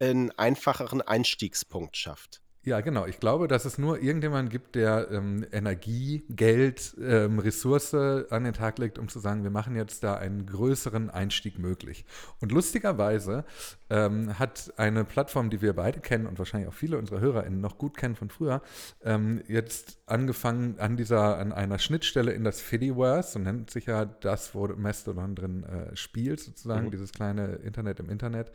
einen 0.00 0.30
einfacheren 0.32 1.02
Einstiegspunkt 1.02 1.96
schafft. 1.96 2.42
Ja, 2.66 2.80
genau. 2.80 3.06
Ich 3.06 3.20
glaube, 3.20 3.46
dass 3.46 3.64
es 3.64 3.78
nur 3.78 4.02
irgendjemanden 4.02 4.50
gibt, 4.50 4.74
der 4.74 5.08
ähm, 5.12 5.46
Energie, 5.52 6.24
Geld, 6.28 6.96
ähm, 7.00 7.38
Ressource 7.38 7.94
an 7.94 8.42
den 8.42 8.54
Tag 8.54 8.80
legt, 8.80 8.98
um 8.98 9.06
zu 9.06 9.20
sagen, 9.20 9.44
wir 9.44 9.52
machen 9.52 9.76
jetzt 9.76 10.02
da 10.02 10.16
einen 10.16 10.46
größeren 10.46 11.08
Einstieg 11.08 11.60
möglich. 11.60 12.04
Und 12.40 12.50
lustigerweise 12.50 13.44
ähm, 13.88 14.36
hat 14.36 14.72
eine 14.78 15.04
Plattform, 15.04 15.48
die 15.48 15.62
wir 15.62 15.74
beide 15.74 16.00
kennen 16.00 16.26
und 16.26 16.40
wahrscheinlich 16.40 16.68
auch 16.68 16.74
viele 16.74 16.98
unserer 16.98 17.20
HörerInnen 17.20 17.60
noch 17.60 17.78
gut 17.78 17.96
kennen 17.96 18.16
von 18.16 18.30
früher, 18.30 18.62
ähm, 19.04 19.44
jetzt 19.46 20.00
angefangen 20.06 20.80
an 20.80 20.96
dieser, 20.96 21.38
an 21.38 21.52
einer 21.52 21.78
Schnittstelle 21.78 22.32
in 22.32 22.42
das 22.42 22.60
Fediverse, 22.60 23.34
so 23.34 23.38
nennt 23.38 23.70
sich 23.70 23.86
ja 23.86 24.06
das, 24.06 24.56
wo 24.56 24.66
Mastodon 24.66 25.36
drin 25.36 25.62
äh, 25.62 25.94
spielt, 25.94 26.40
sozusagen, 26.40 26.86
mhm. 26.86 26.90
dieses 26.90 27.12
kleine 27.12 27.60
Internet 27.62 28.00
im 28.00 28.10
Internet 28.10 28.50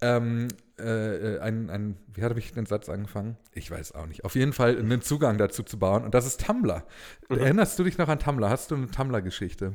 ähm, 0.00 0.48
äh, 0.78 1.38
ein, 1.40 1.70
ein, 1.70 1.96
wie 2.12 2.22
habe 2.22 2.38
ich 2.38 2.52
den 2.52 2.66
Satz 2.66 2.88
angefangen? 2.88 3.36
Ich 3.52 3.70
weiß 3.70 3.92
auch 3.92 4.06
nicht. 4.06 4.24
Auf 4.24 4.34
jeden 4.34 4.52
Fall 4.52 4.78
einen 4.78 5.02
Zugang 5.02 5.38
dazu 5.38 5.62
zu 5.62 5.78
bauen 5.78 6.04
und 6.04 6.14
das 6.14 6.26
ist 6.26 6.44
Tumblr. 6.44 6.84
Mhm. 7.28 7.38
Erinnerst 7.38 7.78
du 7.78 7.84
dich 7.84 7.98
noch 7.98 8.08
an 8.08 8.18
Tumblr? 8.18 8.48
Hast 8.48 8.70
du 8.70 8.76
eine 8.76 8.90
Tumblr-Geschichte? 8.90 9.74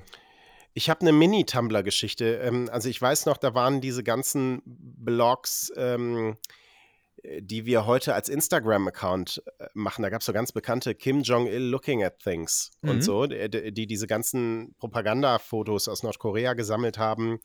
Ich 0.73 0.89
habe 0.89 1.01
eine 1.01 1.13
Mini-Tumblr-Geschichte. 1.13 2.35
Ähm, 2.43 2.69
also 2.71 2.89
ich 2.89 3.01
weiß 3.01 3.27
noch, 3.27 3.37
da 3.37 3.53
waren 3.53 3.81
diese 3.81 4.03
ganzen 4.03 4.61
Blogs, 4.65 5.71
ähm, 5.77 6.37
die 7.39 7.65
wir 7.65 7.85
heute 7.85 8.13
als 8.13 8.27
Instagram-Account 8.27 9.43
äh, 9.59 9.67
machen. 9.73 10.01
Da 10.01 10.09
gab 10.09 10.21
es 10.21 10.25
so 10.25 10.33
ganz 10.33 10.51
bekannte 10.51 10.95
Kim 10.95 11.21
Jong-il 11.21 11.61
Looking 11.61 12.03
at 12.03 12.19
Things 12.19 12.71
mhm. 12.81 12.89
und 12.89 13.03
so, 13.03 13.27
die, 13.27 13.71
die, 13.73 13.87
diese 13.87 14.07
ganzen 14.07 14.75
Propagandafotos 14.79 15.87
aus 15.87 16.03
Nordkorea 16.03 16.53
gesammelt 16.53 16.97
haben. 16.97 17.39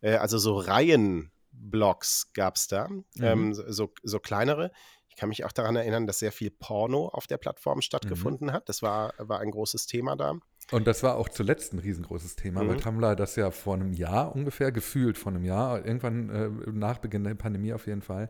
Äh, 0.00 0.14
also 0.16 0.38
so 0.38 0.56
Reihen 0.56 1.30
Blogs 1.58 2.32
gab 2.32 2.56
es 2.56 2.68
da, 2.68 2.88
mhm. 2.88 3.04
ähm, 3.20 3.54
so, 3.54 3.92
so 4.02 4.18
kleinere. 4.18 4.70
Ich 5.08 5.16
kann 5.16 5.30
mich 5.30 5.44
auch 5.44 5.52
daran 5.52 5.76
erinnern, 5.76 6.06
dass 6.06 6.18
sehr 6.18 6.32
viel 6.32 6.50
Porno 6.50 7.08
auf 7.08 7.26
der 7.26 7.38
Plattform 7.38 7.80
stattgefunden 7.80 8.48
mhm. 8.48 8.52
hat. 8.52 8.68
Das 8.68 8.82
war, 8.82 9.14
war 9.18 9.40
ein 9.40 9.50
großes 9.50 9.86
Thema 9.86 10.16
da. 10.16 10.38
Und 10.72 10.88
das 10.88 11.04
war 11.04 11.14
auch 11.14 11.28
zuletzt 11.28 11.72
ein 11.74 11.78
riesengroßes 11.78 12.34
Thema, 12.34 12.64
mhm. 12.64 12.68
weil 12.68 12.76
Tumblr 12.78 13.14
das 13.14 13.36
ja 13.36 13.52
vor 13.52 13.74
einem 13.74 13.92
Jahr 13.92 14.34
ungefähr, 14.34 14.72
gefühlt 14.72 15.16
vor 15.16 15.30
einem 15.30 15.44
Jahr, 15.44 15.86
irgendwann 15.86 16.28
äh, 16.28 16.70
nach 16.72 16.98
Beginn 16.98 17.22
der 17.22 17.36
Pandemie 17.36 17.72
auf 17.72 17.86
jeden 17.86 18.02
Fall, 18.02 18.28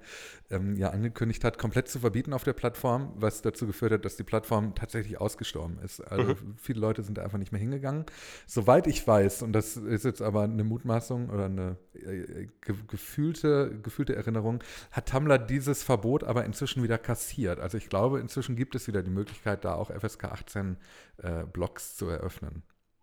ähm, 0.51 0.77
ja 0.77 0.91
angekündigt 0.91 1.45
hat, 1.45 1.57
komplett 1.57 1.89
zu 1.89 1.99
verbieten 1.99 2.35
auf 2.35 2.45
der 2.45 2.53
Plattform, 2.53 3.15
was 3.17 3.41
dazu 3.41 3.67
geführt 3.67 3.93
hat, 3.93 4.05
dass 4.05 4.17
die 4.17 4.23
Plattform 4.23 4.75
tatsächlich 4.75 5.19
ausgestorben 5.19 5.79
ist. 5.83 6.01
Also 6.01 6.35
mhm. 6.35 6.57
viele 6.59 6.79
Leute 6.79 7.03
sind 7.03 7.17
da 7.17 7.23
einfach 7.23 7.39
nicht 7.39 7.53
mehr 7.53 7.61
hingegangen. 7.61 8.05
Soweit 8.47 8.87
ich 8.87 9.07
weiß, 9.07 9.41
und 9.41 9.55
das 9.55 9.79
ist 9.79 10.05
jetzt 10.05 10.21
aber 10.21 10.43
eine 10.43 10.65
Mutmaßung 10.65 11.31
oder 11.31 11.47
eine 11.47 11.79
äh, 11.95 12.49
ge 12.61 12.75
gefühlte, 12.87 13.79
gefühlte 13.83 14.15
Erinnerung, 14.15 14.63
hat 14.91 15.09
Tumblr 15.09 15.39
dieses 15.39 15.83
Verbot 15.83 16.23
aber 16.23 16.45
inzwischen 16.45 16.83
wieder 16.83 16.99
kassiert. 16.99 17.61
Also 17.61 17.79
ich 17.79 17.89
glaube, 17.89 18.21
inzwischen 18.21 18.57
gibt 18.57 18.75
es 18.75 18.87
wieder 18.89 19.03
die 19.03 19.11
Möglichkeit, 19.11 19.65
da 19.65 19.75
auch 19.75 19.91
FSK 19.91 20.25
18 20.25 20.77
äh, 21.23 21.45
Blogs 21.51 21.97
zu 21.97 22.09
eröffnen. 22.09 22.26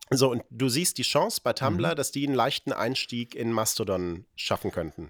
So, 0.10 0.32
und 0.32 0.44
du 0.50 0.70
siehst 0.70 0.98
die 0.98 1.04
Chance 1.04 1.42
bei 1.44 1.54
Tumblr, 1.54 1.92
mhm. 1.92 1.96
dass 1.96 2.12
die 2.12 2.26
einen 2.26 2.36
leichten 2.36 2.74
Einstieg 2.74 3.36
in 3.36 3.52
Mastodon 3.52 4.26
schaffen 4.36 4.72
könnten. 4.72 5.10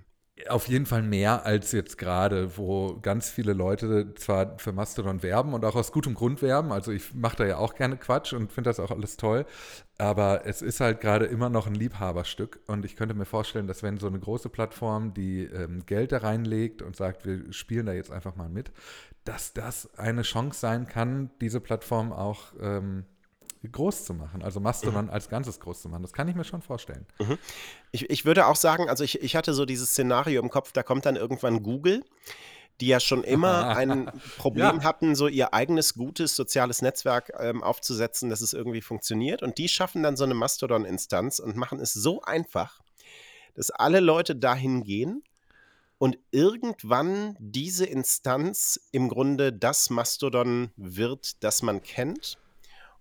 Auf 0.49 0.67
jeden 0.67 0.87
Fall 0.87 1.03
mehr 1.03 1.45
als 1.45 1.71
jetzt 1.73 1.99
gerade, 1.99 2.57
wo 2.57 2.97
ganz 2.99 3.29
viele 3.29 3.53
Leute 3.53 4.15
zwar 4.15 4.57
für 4.57 4.71
Mastodon 4.71 5.21
werben 5.21 5.53
und 5.53 5.63
auch 5.63 5.75
aus 5.75 5.91
gutem 5.91 6.15
Grund 6.15 6.41
werben. 6.41 6.71
Also 6.71 6.91
ich 6.91 7.13
mache 7.13 7.37
da 7.37 7.45
ja 7.45 7.57
auch 7.57 7.75
gerne 7.75 7.97
Quatsch 7.97 8.33
und 8.33 8.51
finde 8.51 8.71
das 8.71 8.79
auch 8.79 8.89
alles 8.89 9.15
toll. 9.15 9.45
Aber 9.99 10.47
es 10.47 10.63
ist 10.63 10.79
halt 10.79 11.01
gerade 11.01 11.25
immer 11.25 11.49
noch 11.49 11.67
ein 11.67 11.75
Liebhaberstück. 11.75 12.61
Und 12.65 12.83
ich 12.83 12.95
könnte 12.95 13.13
mir 13.13 13.25
vorstellen, 13.25 13.67
dass 13.67 13.83
wenn 13.83 13.99
so 13.99 14.07
eine 14.07 14.19
große 14.19 14.49
Plattform, 14.49 15.13
die 15.13 15.43
ähm, 15.43 15.85
Geld 15.85 16.11
da 16.11 16.17
reinlegt 16.17 16.81
und 16.81 16.95
sagt, 16.95 17.25
wir 17.25 17.53
spielen 17.53 17.85
da 17.85 17.93
jetzt 17.93 18.11
einfach 18.11 18.35
mal 18.35 18.49
mit, 18.49 18.71
dass 19.25 19.53
das 19.53 19.93
eine 19.99 20.23
Chance 20.23 20.59
sein 20.59 20.87
kann, 20.87 21.29
diese 21.41 21.61
Plattform 21.61 22.11
auch 22.11 22.53
ähm, 22.59 23.05
groß 23.71 24.05
zu 24.05 24.13
machen, 24.13 24.43
also 24.43 24.59
Mastodon 24.59 25.05
mhm. 25.05 25.11
als 25.11 25.29
Ganzes 25.29 25.59
groß 25.59 25.81
zu 25.81 25.89
machen. 25.89 26.01
Das 26.01 26.13
kann 26.13 26.27
ich 26.27 26.35
mir 26.35 26.43
schon 26.43 26.61
vorstellen. 26.61 27.05
Mhm. 27.19 27.37
Ich, 27.91 28.09
ich 28.09 28.25
würde 28.25 28.47
auch 28.47 28.55
sagen, 28.55 28.89
also 28.89 29.03
ich, 29.03 29.21
ich 29.21 29.35
hatte 29.35 29.53
so 29.53 29.65
dieses 29.65 29.89
Szenario 29.91 30.41
im 30.41 30.49
Kopf, 30.49 30.71
da 30.71 30.83
kommt 30.83 31.05
dann 31.05 31.15
irgendwann 31.15 31.63
Google 31.63 32.03
die 32.81 32.87
ja 32.87 32.99
schon 32.99 33.23
immer 33.23 33.67
ein 33.77 34.11
Problem 34.37 34.77
ja. 34.77 34.83
hatten, 34.83 35.15
so 35.15 35.27
ihr 35.27 35.53
eigenes 35.53 35.93
gutes 35.93 36.35
soziales 36.35 36.81
Netzwerk 36.81 37.31
ähm, 37.39 37.63
aufzusetzen, 37.63 38.29
dass 38.29 38.41
es 38.41 38.53
irgendwie 38.53 38.81
funktioniert. 38.81 39.43
Und 39.43 39.57
die 39.57 39.69
schaffen 39.69 40.03
dann 40.03 40.17
so 40.17 40.23
eine 40.23 40.33
Mastodon-Instanz 40.33 41.39
und 41.39 41.55
machen 41.55 41.79
es 41.79 41.93
so 41.93 42.21
einfach, 42.21 42.81
dass 43.55 43.69
alle 43.69 43.99
Leute 43.99 44.35
dahin 44.35 44.83
gehen 44.83 45.23
und 45.97 46.17
irgendwann 46.31 47.37
diese 47.39 47.85
Instanz 47.85 48.79
im 48.91 49.07
Grunde 49.07 49.53
das 49.53 49.89
Mastodon 49.89 50.71
wird, 50.75 51.43
das 51.43 51.61
man 51.61 51.81
kennt 51.81 52.37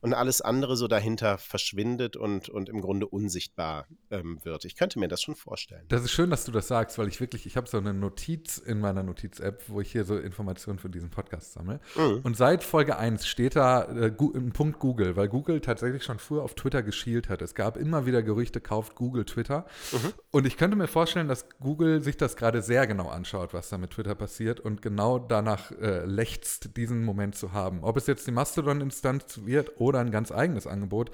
und 0.02 0.14
alles 0.14 0.40
andere 0.40 0.76
so 0.76 0.88
dahinter 0.88 1.38
verschwindet 1.38 2.16
und, 2.16 2.48
und 2.48 2.68
im 2.68 2.80
Grunde 2.80 3.06
unsichtbar 3.06 3.86
ähm, 4.10 4.40
wird. 4.42 4.64
Ich 4.64 4.76
könnte 4.76 4.98
mir 4.98 5.06
das 5.06 5.22
schon 5.22 5.36
vorstellen. 5.36 5.84
Das 5.88 6.02
ist 6.02 6.10
schön, 6.10 6.28
dass 6.28 6.44
du 6.44 6.50
das 6.50 6.66
sagst, 6.66 6.98
weil 6.98 7.06
ich 7.06 7.20
wirklich, 7.20 7.46
ich 7.46 7.56
habe 7.56 7.68
so 7.68 7.78
eine 7.78 7.94
Notiz 7.94 8.58
in 8.58 8.80
meiner 8.80 9.04
Notiz-App, 9.04 9.62
wo 9.68 9.80
ich 9.80 9.92
hier 9.92 10.04
so 10.04 10.16
Informationen 10.16 10.80
für 10.80 10.90
diesen 10.90 11.10
Podcast 11.10 11.52
sammle. 11.52 11.78
Mhm. 11.94 12.20
Und 12.24 12.36
seit 12.36 12.64
Folge 12.64 12.96
1 12.96 13.28
steht 13.28 13.54
da 13.54 13.84
äh, 13.84 14.12
ein 14.34 14.52
Punkt 14.52 14.80
Google, 14.80 15.14
weil 15.14 15.28
Google 15.28 15.60
tatsächlich 15.60 16.02
schon 16.02 16.18
früher 16.18 16.42
auf 16.42 16.54
Twitter 16.54 16.82
geschielt 16.82 17.28
hat. 17.28 17.40
Es 17.40 17.54
gab 17.54 17.76
immer 17.76 18.04
wieder 18.04 18.24
Gerüchte, 18.24 18.60
kauft 18.60 18.96
Google 18.96 19.24
Twitter. 19.24 19.66
Mhm. 19.92 20.12
Und 20.32 20.46
ich 20.48 20.56
könnte 20.56 20.76
mir 20.76 20.88
vorstellen, 20.88 21.28
dass 21.28 21.46
Google 21.60 22.02
sich 22.02 22.16
das 22.16 22.34
gerade 22.34 22.60
sehr 22.60 22.88
genau 22.88 23.08
anschaut, 23.08 23.54
was 23.54 23.68
da 23.68 23.78
mit 23.78 23.90
Twitter 23.90 24.16
passiert 24.16 24.58
und 24.58 24.82
genau 24.82 25.20
danach 25.20 25.70
äh, 25.80 26.04
lechzt, 26.06 26.76
diesen 26.76 27.04
Moment 27.04 27.36
zu 27.36 27.52
haben. 27.52 27.84
Ob 27.84 27.96
es 27.96 28.08
jetzt 28.08 28.26
die 28.26 28.32
Mastodon-Instanz 28.32 29.42
wird 29.44 29.80
oder 29.80 29.91
oder 29.92 30.00
ein 30.00 30.10
ganz 30.10 30.32
eigenes 30.32 30.66
Angebot, 30.66 31.10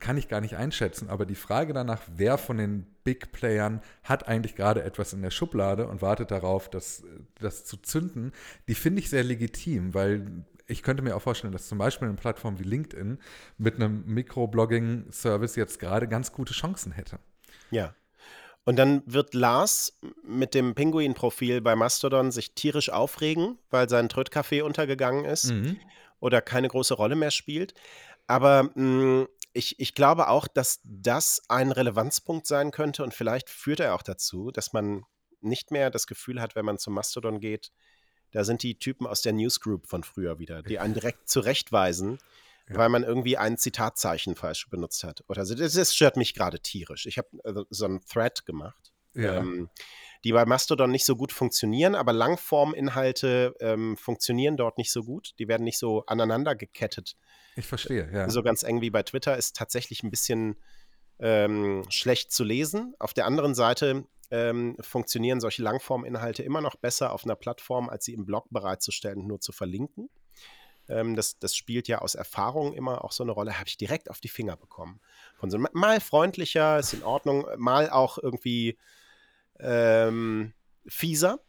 kann 0.00 0.16
ich 0.16 0.28
gar 0.28 0.40
nicht 0.40 0.56
einschätzen. 0.56 1.08
Aber 1.08 1.26
die 1.26 1.34
Frage 1.34 1.72
danach, 1.72 2.00
wer 2.16 2.38
von 2.38 2.58
den 2.58 2.86
Big 3.04 3.32
Playern 3.32 3.80
hat 4.02 4.26
eigentlich 4.26 4.56
gerade 4.56 4.82
etwas 4.82 5.12
in 5.12 5.22
der 5.22 5.30
Schublade 5.30 5.86
und 5.86 6.02
wartet 6.02 6.30
darauf, 6.30 6.68
das, 6.68 7.04
das 7.40 7.64
zu 7.64 7.76
zünden, 7.76 8.32
die 8.66 8.74
finde 8.74 9.00
ich 9.00 9.10
sehr 9.10 9.24
legitim, 9.24 9.94
weil 9.94 10.44
ich 10.66 10.82
könnte 10.82 11.02
mir 11.02 11.14
auch 11.14 11.22
vorstellen, 11.22 11.52
dass 11.52 11.68
zum 11.68 11.78
Beispiel 11.78 12.08
eine 12.08 12.16
Plattform 12.16 12.58
wie 12.58 12.64
LinkedIn 12.64 13.18
mit 13.58 13.76
einem 13.76 14.04
Mikroblogging-Service 14.06 15.56
jetzt 15.56 15.78
gerade 15.78 16.08
ganz 16.08 16.32
gute 16.32 16.54
Chancen 16.54 16.92
hätte. 16.92 17.18
Ja. 17.70 17.94
Und 18.64 18.76
dann 18.76 19.02
wird 19.04 19.34
Lars 19.34 19.98
mit 20.26 20.54
dem 20.54 20.74
Pinguin-Profil 20.74 21.60
bei 21.60 21.76
Mastodon 21.76 22.30
sich 22.32 22.54
tierisch 22.54 22.88
aufregen, 22.88 23.58
weil 23.70 23.90
sein 23.90 24.08
Trödcafé 24.08 24.62
untergegangen 24.62 25.26
ist 25.26 25.50
mhm. 25.50 25.76
oder 26.18 26.40
keine 26.40 26.68
große 26.68 26.94
Rolle 26.94 27.14
mehr 27.14 27.30
spielt. 27.30 27.74
Aber 28.26 28.64
mh, 28.64 28.70
hm, 28.74 29.28
ich, 29.52 29.78
ich 29.78 29.94
glaube 29.94 30.28
auch, 30.28 30.48
dass 30.48 30.80
das 30.82 31.42
ein 31.48 31.70
Relevanzpunkt 31.70 32.46
sein 32.46 32.72
könnte 32.72 33.04
und 33.04 33.14
vielleicht 33.14 33.48
führt 33.48 33.80
er 33.80 33.94
auch 33.94 34.02
dazu, 34.02 34.50
dass 34.50 34.72
man 34.72 35.04
nicht 35.40 35.70
mehr 35.70 35.90
das 35.90 36.06
Gefühl 36.06 36.40
hat, 36.40 36.56
wenn 36.56 36.64
man 36.64 36.78
zum 36.78 36.94
Mastodon 36.94 37.38
geht, 37.38 37.70
da 38.32 38.42
sind 38.42 38.64
die 38.64 38.78
Typen 38.78 39.06
aus 39.06 39.22
der 39.22 39.32
Newsgroup 39.32 39.86
von 39.86 40.02
früher 40.02 40.40
wieder, 40.40 40.62
die 40.62 40.80
einen 40.80 40.94
direkt 40.94 41.28
zurechtweisen, 41.28 42.18
ja. 42.68 42.76
weil 42.76 42.88
man 42.88 43.04
irgendwie 43.04 43.36
ein 43.38 43.56
Zitatzeichen 43.56 44.34
falsch 44.34 44.68
benutzt 44.70 45.04
hat. 45.04 45.22
Oder 45.28 45.46
so. 45.46 45.54
Das, 45.54 45.74
das 45.74 45.94
stört 45.94 46.16
mich 46.16 46.34
gerade 46.34 46.58
tierisch. 46.58 47.06
Ich 47.06 47.16
habe 47.16 47.28
also 47.44 47.64
so 47.70 47.84
einen 47.84 48.04
Thread 48.04 48.44
gemacht. 48.44 48.92
Ja. 49.14 49.36
Ähm, 49.36 49.70
die 50.24 50.32
bei 50.32 50.46
Mastodon 50.46 50.90
nicht 50.90 51.04
so 51.04 51.16
gut 51.16 51.32
funktionieren, 51.32 51.94
aber 51.94 52.12
Langforminhalte 52.12 53.54
ähm, 53.60 53.96
funktionieren 53.96 54.56
dort 54.56 54.78
nicht 54.78 54.90
so 54.90 55.04
gut. 55.04 55.34
Die 55.38 55.48
werden 55.48 55.64
nicht 55.64 55.78
so 55.78 56.04
aneinander 56.06 56.56
gekettet. 56.56 57.16
Ich 57.56 57.66
verstehe, 57.66 58.10
ja. 58.12 58.28
So 58.30 58.42
ganz 58.42 58.62
eng 58.62 58.80
wie 58.80 58.90
bei 58.90 59.02
Twitter 59.02 59.36
ist 59.36 59.54
tatsächlich 59.54 60.02
ein 60.02 60.10
bisschen 60.10 60.56
ähm, 61.18 61.84
schlecht 61.90 62.32
zu 62.32 62.42
lesen. 62.42 62.94
Auf 62.98 63.12
der 63.12 63.26
anderen 63.26 63.54
Seite 63.54 64.04
ähm, 64.30 64.76
funktionieren 64.80 65.40
solche 65.40 65.62
Langforminhalte 65.62 66.42
immer 66.42 66.62
noch 66.62 66.76
besser 66.76 67.12
auf 67.12 67.24
einer 67.24 67.36
Plattform, 67.36 67.90
als 67.90 68.06
sie 68.06 68.14
im 68.14 68.24
Blog 68.24 68.46
bereitzustellen 68.50 69.18
und 69.18 69.26
nur 69.26 69.40
zu 69.40 69.52
verlinken. 69.52 70.08
ähm, 70.88 71.16
das, 71.16 71.38
das 71.38 71.54
spielt 71.54 71.86
ja 71.86 71.98
aus 71.98 72.14
Erfahrung 72.14 72.72
immer 72.72 73.04
auch 73.04 73.12
so 73.12 73.22
eine 73.22 73.32
Rolle, 73.32 73.58
habe 73.58 73.68
ich 73.68 73.76
direkt 73.76 74.10
auf 74.10 74.20
die 74.20 74.28
Finger 74.28 74.56
bekommen. 74.56 75.00
Von 75.36 75.50
so 75.50 75.58
mal 75.72 76.00
freundlicher, 76.00 76.78
ist 76.78 76.94
in 76.94 77.02
Ordnung, 77.02 77.46
mal 77.58 77.90
auch 77.90 78.16
irgendwie 78.18 78.78
ähm, 79.60 80.52
fieser. 80.86 81.40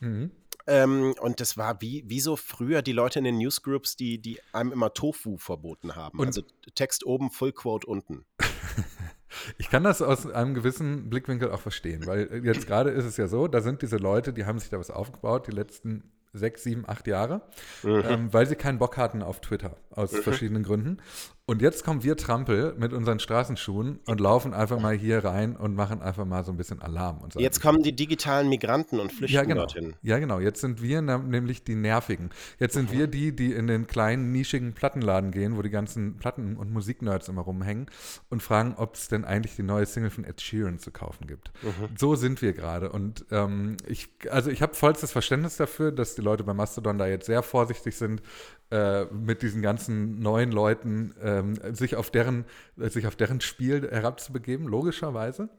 Mhm. 0.00 0.30
Ähm, 0.66 1.14
und 1.20 1.40
das 1.40 1.56
war 1.56 1.80
wie, 1.80 2.04
wie 2.06 2.20
so 2.20 2.36
früher 2.36 2.82
die 2.82 2.92
Leute 2.92 3.18
in 3.18 3.24
den 3.24 3.38
Newsgroups, 3.38 3.96
die, 3.96 4.18
die 4.18 4.38
einem 4.52 4.72
immer 4.72 4.94
Tofu 4.94 5.36
verboten 5.38 5.96
haben. 5.96 6.18
Und 6.18 6.28
also 6.28 6.42
Text 6.74 7.04
oben, 7.04 7.30
Full 7.30 7.52
Quote 7.52 7.86
unten. 7.86 8.24
Ich 9.56 9.70
kann 9.70 9.82
das 9.82 10.02
aus 10.02 10.26
einem 10.30 10.52
gewissen 10.52 11.08
Blickwinkel 11.08 11.50
auch 11.50 11.60
verstehen, 11.60 12.06
weil 12.06 12.44
jetzt 12.44 12.66
gerade 12.66 12.90
ist 12.90 13.06
es 13.06 13.16
ja 13.16 13.28
so, 13.28 13.48
da 13.48 13.62
sind 13.62 13.80
diese 13.80 13.96
Leute, 13.96 14.34
die 14.34 14.44
haben 14.44 14.58
sich 14.58 14.68
da 14.68 14.78
was 14.78 14.90
aufgebaut, 14.90 15.46
die 15.46 15.52
letzten 15.52 16.12
sechs, 16.32 16.62
sieben, 16.62 16.88
acht 16.88 17.06
Jahre, 17.06 17.42
mhm. 17.82 18.02
ähm, 18.06 18.32
weil 18.32 18.46
sie 18.46 18.56
keinen 18.56 18.78
Bock 18.78 18.96
hatten 18.96 19.22
auf 19.22 19.40
Twitter, 19.40 19.76
aus 19.90 20.12
mhm. 20.12 20.22
verschiedenen 20.22 20.62
Gründen. 20.62 20.98
Und 21.44 21.60
jetzt 21.60 21.84
kommen 21.84 22.04
wir 22.04 22.16
Trampel 22.16 22.72
mit 22.78 22.92
unseren 22.92 23.18
Straßenschuhen 23.18 23.98
und 24.06 24.20
laufen 24.20 24.54
einfach 24.54 24.78
mal 24.78 24.94
hier 24.94 25.24
rein 25.24 25.56
und 25.56 25.74
machen 25.74 26.00
einfach 26.00 26.24
mal 26.24 26.44
so 26.44 26.52
ein 26.52 26.56
bisschen 26.56 26.80
Alarm. 26.80 27.18
Und 27.18 27.34
jetzt 27.34 27.60
kommen 27.60 27.82
die 27.82 27.96
digitalen 27.96 28.48
Migranten 28.48 29.00
und 29.00 29.12
flüchten 29.12 29.34
ja, 29.34 29.42
genau. 29.42 29.62
dorthin. 29.62 29.94
Ja, 30.02 30.20
genau. 30.20 30.38
Jetzt 30.38 30.60
sind 30.60 30.82
wir 30.82 31.02
nämlich 31.02 31.64
die 31.64 31.74
Nervigen. 31.74 32.30
Jetzt 32.60 32.74
sind 32.74 32.92
mhm. 32.92 32.96
wir 32.96 33.06
die, 33.08 33.34
die 33.34 33.52
in 33.52 33.66
den 33.66 33.88
kleinen, 33.88 34.30
nischigen 34.30 34.72
Plattenladen 34.72 35.32
gehen, 35.32 35.56
wo 35.56 35.62
die 35.62 35.70
ganzen 35.70 36.16
Platten- 36.16 36.56
und 36.56 36.72
Musiknerds 36.72 37.26
immer 37.26 37.42
rumhängen 37.42 37.86
und 38.30 38.40
fragen, 38.40 38.74
ob 38.76 38.94
es 38.94 39.08
denn 39.08 39.24
eigentlich 39.24 39.56
die 39.56 39.64
neue 39.64 39.84
Single 39.84 40.10
von 40.10 40.22
Ed 40.22 40.40
Sheeran 40.40 40.78
zu 40.78 40.92
kaufen 40.92 41.26
gibt. 41.26 41.50
Mhm. 41.64 41.96
So 41.98 42.14
sind 42.14 42.40
wir 42.40 42.52
gerade. 42.52 42.92
Und 42.92 43.26
ähm, 43.32 43.78
ich, 43.88 44.10
also 44.30 44.48
ich 44.48 44.62
habe 44.62 44.74
vollstes 44.74 45.10
Verständnis 45.10 45.56
dafür, 45.56 45.90
dass 45.90 46.14
die 46.14 46.22
Leute 46.22 46.44
bei 46.44 46.54
Mastodon 46.54 46.98
da 46.98 47.08
jetzt 47.08 47.26
sehr 47.26 47.42
vorsichtig 47.42 47.96
sind, 47.96 48.22
äh, 48.72 49.04
mit 49.12 49.42
diesen 49.42 49.60
ganzen 49.60 50.20
neuen 50.20 50.50
Leuten 50.50 51.14
ähm, 51.22 51.58
sich, 51.74 51.94
auf 51.94 52.10
deren, 52.10 52.46
sich 52.76 53.06
auf 53.06 53.16
deren 53.16 53.42
Spiel 53.42 53.86
herabzubegeben, 53.90 54.66
logischerweise. 54.66 55.50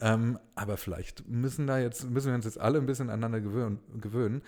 Ähm, 0.00 0.38
aber 0.54 0.78
vielleicht 0.78 1.28
müssen, 1.28 1.66
da 1.66 1.78
jetzt, 1.78 2.08
müssen 2.08 2.28
wir 2.28 2.34
uns 2.34 2.46
jetzt 2.46 2.58
alle 2.58 2.78
ein 2.78 2.86
bisschen 2.86 3.10
aneinander 3.10 3.42
gewöhnen. 3.42 3.78
gewöhnen. 4.00 4.42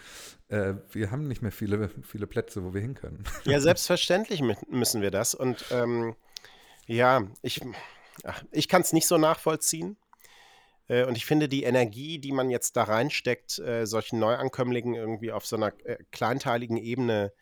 Äh, 0.48 0.74
wir 0.90 1.10
haben 1.10 1.28
nicht 1.28 1.42
mehr 1.42 1.52
viele, 1.52 1.90
viele 2.02 2.26
Plätze, 2.26 2.64
wo 2.64 2.72
wir 2.72 2.80
hin 2.80 2.94
können. 2.94 3.24
Ja, 3.44 3.60
selbstverständlich 3.60 4.42
müssen 4.70 5.02
wir 5.02 5.10
das. 5.10 5.34
Und 5.34 5.66
ähm, 5.70 6.16
ja, 6.86 7.24
ich, 7.42 7.60
ich 8.52 8.68
kann 8.68 8.80
es 8.80 8.94
nicht 8.94 9.06
so 9.06 9.18
nachvollziehen. 9.18 9.98
Äh, 10.88 11.04
und 11.04 11.18
ich 11.18 11.26
finde, 11.26 11.46
die 11.50 11.64
Energie, 11.64 12.18
die 12.18 12.32
man 12.32 12.48
jetzt 12.48 12.74
da 12.78 12.84
reinsteckt, 12.84 13.58
äh, 13.58 13.84
solchen 13.84 14.18
Neuankömmlingen 14.18 14.94
irgendwie 14.94 15.32
auf 15.32 15.44
so 15.44 15.56
einer 15.56 15.74
äh, 15.84 15.98
kleinteiligen 16.10 16.78
Ebene 16.78 17.34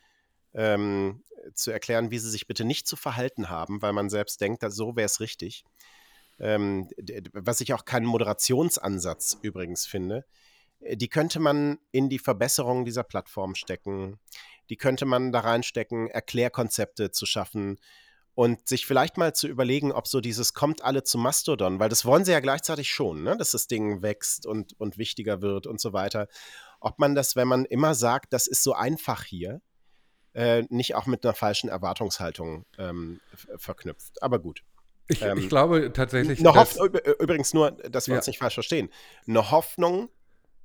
ähm, 0.54 1.22
zu 1.54 1.70
erklären, 1.70 2.10
wie 2.10 2.18
sie 2.18 2.30
sich 2.30 2.46
bitte 2.46 2.64
nicht 2.64 2.86
zu 2.86 2.96
verhalten 2.96 3.48
haben, 3.50 3.82
weil 3.82 3.92
man 3.92 4.08
selbst 4.08 4.40
denkt, 4.40 4.62
dass 4.62 4.74
so 4.74 4.96
wäre 4.96 5.06
es 5.06 5.20
richtig. 5.20 5.64
Ähm, 6.40 6.88
was 7.32 7.60
ich 7.60 7.74
auch 7.74 7.84
keinen 7.84 8.06
Moderationsansatz 8.06 9.38
übrigens 9.42 9.86
finde, 9.86 10.24
äh, 10.80 10.96
die 10.96 11.08
könnte 11.08 11.40
man 11.40 11.78
in 11.92 12.08
die 12.08 12.18
Verbesserung 12.18 12.84
dieser 12.84 13.04
Plattform 13.04 13.54
stecken. 13.54 14.18
Die 14.70 14.76
könnte 14.76 15.04
man 15.04 15.30
da 15.30 15.40
reinstecken, 15.40 16.08
Erklärkonzepte 16.08 17.10
zu 17.10 17.26
schaffen 17.26 17.78
und 18.34 18.66
sich 18.66 18.86
vielleicht 18.86 19.16
mal 19.16 19.34
zu 19.34 19.46
überlegen, 19.46 19.92
ob 19.92 20.08
so 20.08 20.20
dieses 20.20 20.54
kommt 20.54 20.82
alle 20.82 21.04
zu 21.04 21.18
Mastodon, 21.18 21.78
weil 21.78 21.88
das 21.88 22.04
wollen 22.04 22.24
sie 22.24 22.32
ja 22.32 22.40
gleichzeitig 22.40 22.90
schon, 22.90 23.22
ne? 23.22 23.36
dass 23.36 23.52
das 23.52 23.68
Ding 23.68 24.02
wächst 24.02 24.46
und, 24.46 24.78
und 24.80 24.98
wichtiger 24.98 25.40
wird 25.40 25.66
und 25.66 25.80
so 25.80 25.92
weiter. 25.92 26.26
Ob 26.80 26.98
man 26.98 27.14
das, 27.14 27.36
wenn 27.36 27.46
man 27.46 27.64
immer 27.64 27.94
sagt, 27.94 28.32
das 28.32 28.46
ist 28.46 28.62
so 28.62 28.72
einfach 28.72 29.22
hier, 29.24 29.60
äh, 30.34 30.64
nicht 30.68 30.94
auch 30.94 31.06
mit 31.06 31.24
einer 31.24 31.34
falschen 31.34 31.68
Erwartungshaltung 31.68 32.66
ähm, 32.78 33.20
verknüpft. 33.56 34.22
Aber 34.22 34.38
gut. 34.38 34.62
Ich, 35.08 35.22
ähm, 35.22 35.38
ich 35.38 35.48
glaube 35.48 35.92
tatsächlich. 35.92 36.40
Eine 36.40 36.52
dass, 36.52 36.76
übrigens 36.76 37.54
nur, 37.54 37.72
dass 37.72 38.06
wir 38.06 38.14
ja. 38.14 38.18
uns 38.18 38.26
nicht 38.26 38.38
falsch 38.38 38.54
verstehen. 38.54 38.90
Eine 39.26 39.50
Hoffnung 39.50 40.10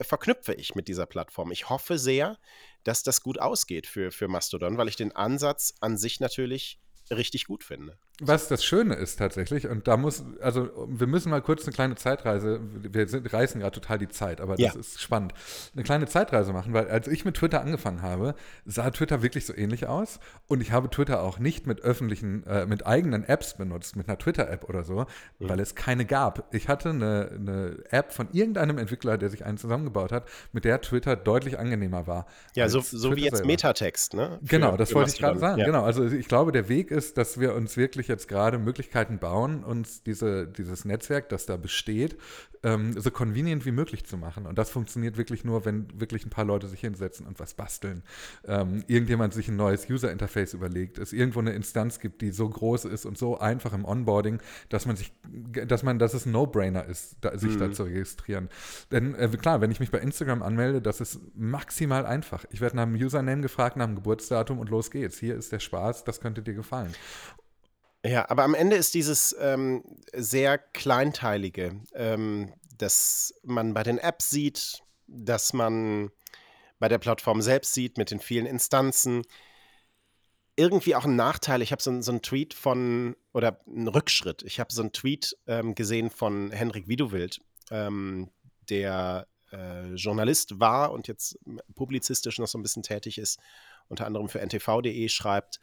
verknüpfe 0.02 0.54
ich 0.54 0.76
mit 0.76 0.88
dieser 0.88 1.06
Plattform. 1.06 1.52
Ich 1.52 1.70
hoffe 1.70 1.98
sehr, 1.98 2.38
dass 2.84 3.04
das 3.04 3.22
gut 3.22 3.40
ausgeht 3.40 3.86
für, 3.86 4.12
für 4.12 4.28
Mastodon, 4.28 4.78
weil 4.78 4.88
ich 4.88 4.96
den 4.96 5.16
Ansatz 5.16 5.74
an 5.82 5.98
sich 5.98 6.20
natürlich 6.20 6.80
richtig 7.12 7.46
gut 7.46 7.64
finde. 7.64 7.98
Was 8.22 8.48
das 8.48 8.66
Schöne 8.66 8.96
ist 8.96 9.18
tatsächlich, 9.18 9.68
und 9.68 9.88
da 9.88 9.96
muss, 9.96 10.24
also 10.42 10.70
wir 10.88 11.08
müssen 11.08 11.30
mal 11.30 11.42
kurz 11.42 11.64
eine 11.64 11.74
kleine 11.74 11.96
Zeitreise, 11.96 12.60
wir 12.62 13.08
sind, 13.08 13.32
reißen 13.32 13.62
gerade 13.62 13.80
total 13.80 13.98
die 13.98 14.10
Zeit, 14.10 14.42
aber 14.42 14.56
das 14.56 14.74
ja. 14.74 14.80
ist 14.80 15.02
spannend, 15.02 15.34
eine 15.74 15.84
kleine 15.84 16.06
Zeitreise 16.06 16.52
machen, 16.52 16.74
weil 16.74 16.90
als 16.90 17.08
ich 17.08 17.24
mit 17.24 17.36
Twitter 17.36 17.62
angefangen 17.62 18.02
habe, 18.02 18.36
sah 18.66 18.90
Twitter 18.92 19.22
wirklich 19.22 19.46
so 19.46 19.56
ähnlich 19.56 19.88
aus 19.88 20.20
und 20.48 20.62
ich 20.62 20.72
habe 20.72 20.90
Twitter 20.90 21.24
auch 21.24 21.40
nicht 21.40 21.66
mit 21.66 21.82
öffentlichen, 21.82 22.46
äh, 22.46 22.66
mit 22.66 22.86
eigenen 22.86 23.24
Apps 23.24 23.56
benutzt, 23.56 23.96
mit 23.96 24.10
einer 24.10 24.18
Twitter-App 24.18 24.68
oder 24.68 24.84
so, 24.84 25.06
mhm. 25.40 25.50
weil 25.50 25.60
es 25.62 25.76
keine 25.76 26.06
gab. 26.06 26.54
Ich 26.54 26.68
hatte 26.68 26.90
eine, 26.90 27.30
eine, 27.34 27.78
App 27.90 28.12
von 28.12 28.28
irgendeinem 28.34 28.78
Entwickler, 28.78 29.18
der 29.18 29.30
sich 29.30 29.46
einen 29.46 29.58
zusammengebaut 29.58 30.12
hat, 30.12 30.28
mit 30.52 30.66
der 30.66 30.82
Twitter 30.82 31.16
deutlich 31.16 31.58
angenehmer 31.58 32.08
war. 32.08 32.26
Ja, 32.56 32.68
so, 32.68 32.82
so 32.82 33.16
wie 33.16 33.24
jetzt 33.24 33.38
selber. 33.38 33.48
Metatext, 33.48 34.14
ne? 34.14 34.40
Für, 34.42 34.48
genau, 34.48 34.76
das 34.76 34.94
wollte 34.94 35.12
ich 35.12 35.20
gerade 35.20 35.40
sagen. 35.40 35.60
Ja. 35.60 35.66
Genau, 35.66 35.84
also 35.84 36.06
ich 36.06 36.28
glaube, 36.28 36.52
der 36.52 36.68
Weg 36.68 36.92
ist, 36.92 37.18
dass 37.18 37.40
wir 37.40 37.56
uns 37.56 37.78
wirklich 37.78 38.09
jetzt 38.10 38.28
gerade 38.28 38.58
Möglichkeiten 38.58 39.20
bauen, 39.20 39.64
uns 39.64 40.04
diese, 40.04 40.48
dieses 40.48 40.86
Netzwerk, 40.86 41.30
das 41.30 41.46
da 41.46 41.58
besteht, 41.58 42.18
ähm, 42.64 43.00
so 43.00 43.12
convenient 43.12 43.66
wie 43.66 43.72
möglich 43.72 44.06
zu 44.06 44.18
machen. 44.18 44.46
Und 44.46 44.58
das 44.58 44.70
funktioniert 44.70 45.18
wirklich 45.18 45.44
nur, 45.44 45.66
wenn 45.66 45.88
wirklich 46.00 46.26
ein 46.26 46.30
paar 46.30 46.46
Leute 46.46 46.68
sich 46.68 46.82
hinsetzen 46.82 47.26
und 47.26 47.40
was 47.40 47.54
basteln. 47.54 48.04
Ähm, 48.46 48.84
irgendjemand 48.88 49.34
sich 49.34 49.48
ein 49.48 49.56
neues 49.56 49.90
User-Interface 49.90 50.54
überlegt, 50.54 50.98
es 50.98 51.14
irgendwo 51.14 51.40
eine 51.40 51.52
Instanz 51.52 52.00
gibt, 52.00 52.22
die 52.22 52.32
so 52.32 52.50
groß 52.50 52.86
ist 52.86 53.06
und 53.06 53.18
so 53.18 53.40
einfach 53.40 53.74
im 53.74 53.86
Onboarding, 53.86 54.40
dass 54.70 54.86
man 54.86 54.96
sich, 54.96 55.14
dass 55.68 55.84
man, 55.84 56.00
dass 56.00 56.14
es 56.14 56.26
ein 56.26 56.32
No-Brainer 56.32 56.86
ist, 56.86 57.18
da, 57.22 57.38
sich 57.38 57.56
mhm. 57.56 57.60
da 57.60 57.72
zu 57.72 57.84
registrieren. 57.84 58.50
Denn 58.92 59.16
äh, 59.16 59.30
klar, 59.30 59.62
wenn 59.62 59.72
ich 59.72 59.80
mich 59.80 59.92
bei 59.92 60.00
Instagram 60.00 60.42
anmelde, 60.42 60.82
das 60.82 61.02
ist 61.02 61.20
maximal 61.36 62.06
einfach. 62.06 62.46
Ich 62.52 62.62
werde 62.62 62.76
nach 62.76 62.84
einem 62.84 62.96
Username 62.96 63.42
gefragt, 63.42 63.78
nach 63.78 63.86
dem 63.86 63.96
Geburtsdatum 63.96 64.60
und 64.60 64.70
los 64.70 64.92
geht's. 64.92 65.18
Hier 65.18 65.36
ist 65.36 65.52
der 65.52 65.60
Spaß, 65.60 66.04
das 66.04 66.20
könnte 66.20 66.42
dir 66.42 66.54
gefallen. 66.54 66.94
Ja, 68.06 68.30
aber 68.30 68.44
am 68.44 68.54
Ende 68.54 68.78
ist 68.78 68.94
dieses 68.94 69.36
ähm, 69.40 69.84
sehr 70.14 70.58
kleinteilige, 70.58 71.82
ähm, 71.94 72.54
dass 72.78 73.34
man 73.44 73.74
bei 73.74 73.84
den 73.84 73.98
Apps 73.98 74.30
sieht, 74.30 74.82
dass 75.08 75.52
man 75.54 76.12
bei 76.80 76.88
der 76.88 76.98
Plattform 76.98 77.42
selbst 77.42 77.74
sieht, 77.74 77.98
mit 77.98 78.12
den 78.12 78.22
vielen 78.22 78.46
Instanzen, 78.46 79.24
irgendwie 80.56 80.96
auch 80.96 81.06
ein 81.06 81.16
Nachteil. 81.16 81.62
Ich 81.62 81.72
habe 81.72 81.82
so, 81.82 82.02
so 82.02 82.12
einen 82.12 82.22
Tweet 82.22 82.54
von, 82.54 83.16
oder 83.34 83.60
einen 83.68 83.88
Rückschritt. 83.88 84.44
Ich 84.44 84.60
habe 84.60 84.74
so 84.74 84.82
einen 84.82 84.94
Tweet 84.94 85.38
ähm, 85.48 85.76
gesehen 85.76 86.10
von 86.10 86.52
Henrik 86.52 86.88
Widowild, 86.88 87.42
ähm, 87.72 88.30
der 88.70 89.28
äh, 89.52 89.94
Journalist 89.96 90.60
war 90.60 90.92
und 90.92 91.08
jetzt 91.08 91.38
publizistisch 91.76 92.40
noch 92.40 92.48
so 92.48 92.58
ein 92.58 92.64
bisschen 92.64 92.84
tätig 92.84 93.18
ist, 93.18 93.40
unter 93.88 94.06
anderem 94.06 94.30
für 94.30 94.42
ntv.de 94.42 95.10
schreibt, 95.10 95.60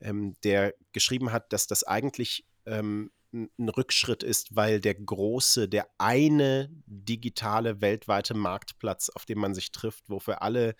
ähm, 0.00 0.36
der 0.44 0.74
geschrieben 0.92 1.32
hat, 1.32 1.52
dass 1.52 1.66
das 1.66 1.84
eigentlich 1.84 2.44
ähm, 2.66 3.10
ein 3.32 3.68
Rückschritt 3.68 4.22
ist, 4.22 4.54
weil 4.54 4.80
der 4.80 4.94
große, 4.94 5.68
der 5.68 5.88
eine 5.98 6.68
digitale 6.86 7.80
weltweite 7.80 8.34
Marktplatz, 8.34 9.10
auf 9.10 9.24
dem 9.24 9.40
man 9.40 9.54
sich 9.54 9.72
trifft, 9.72 10.08
wo 10.08 10.20
für 10.20 10.42
alle 10.42 10.76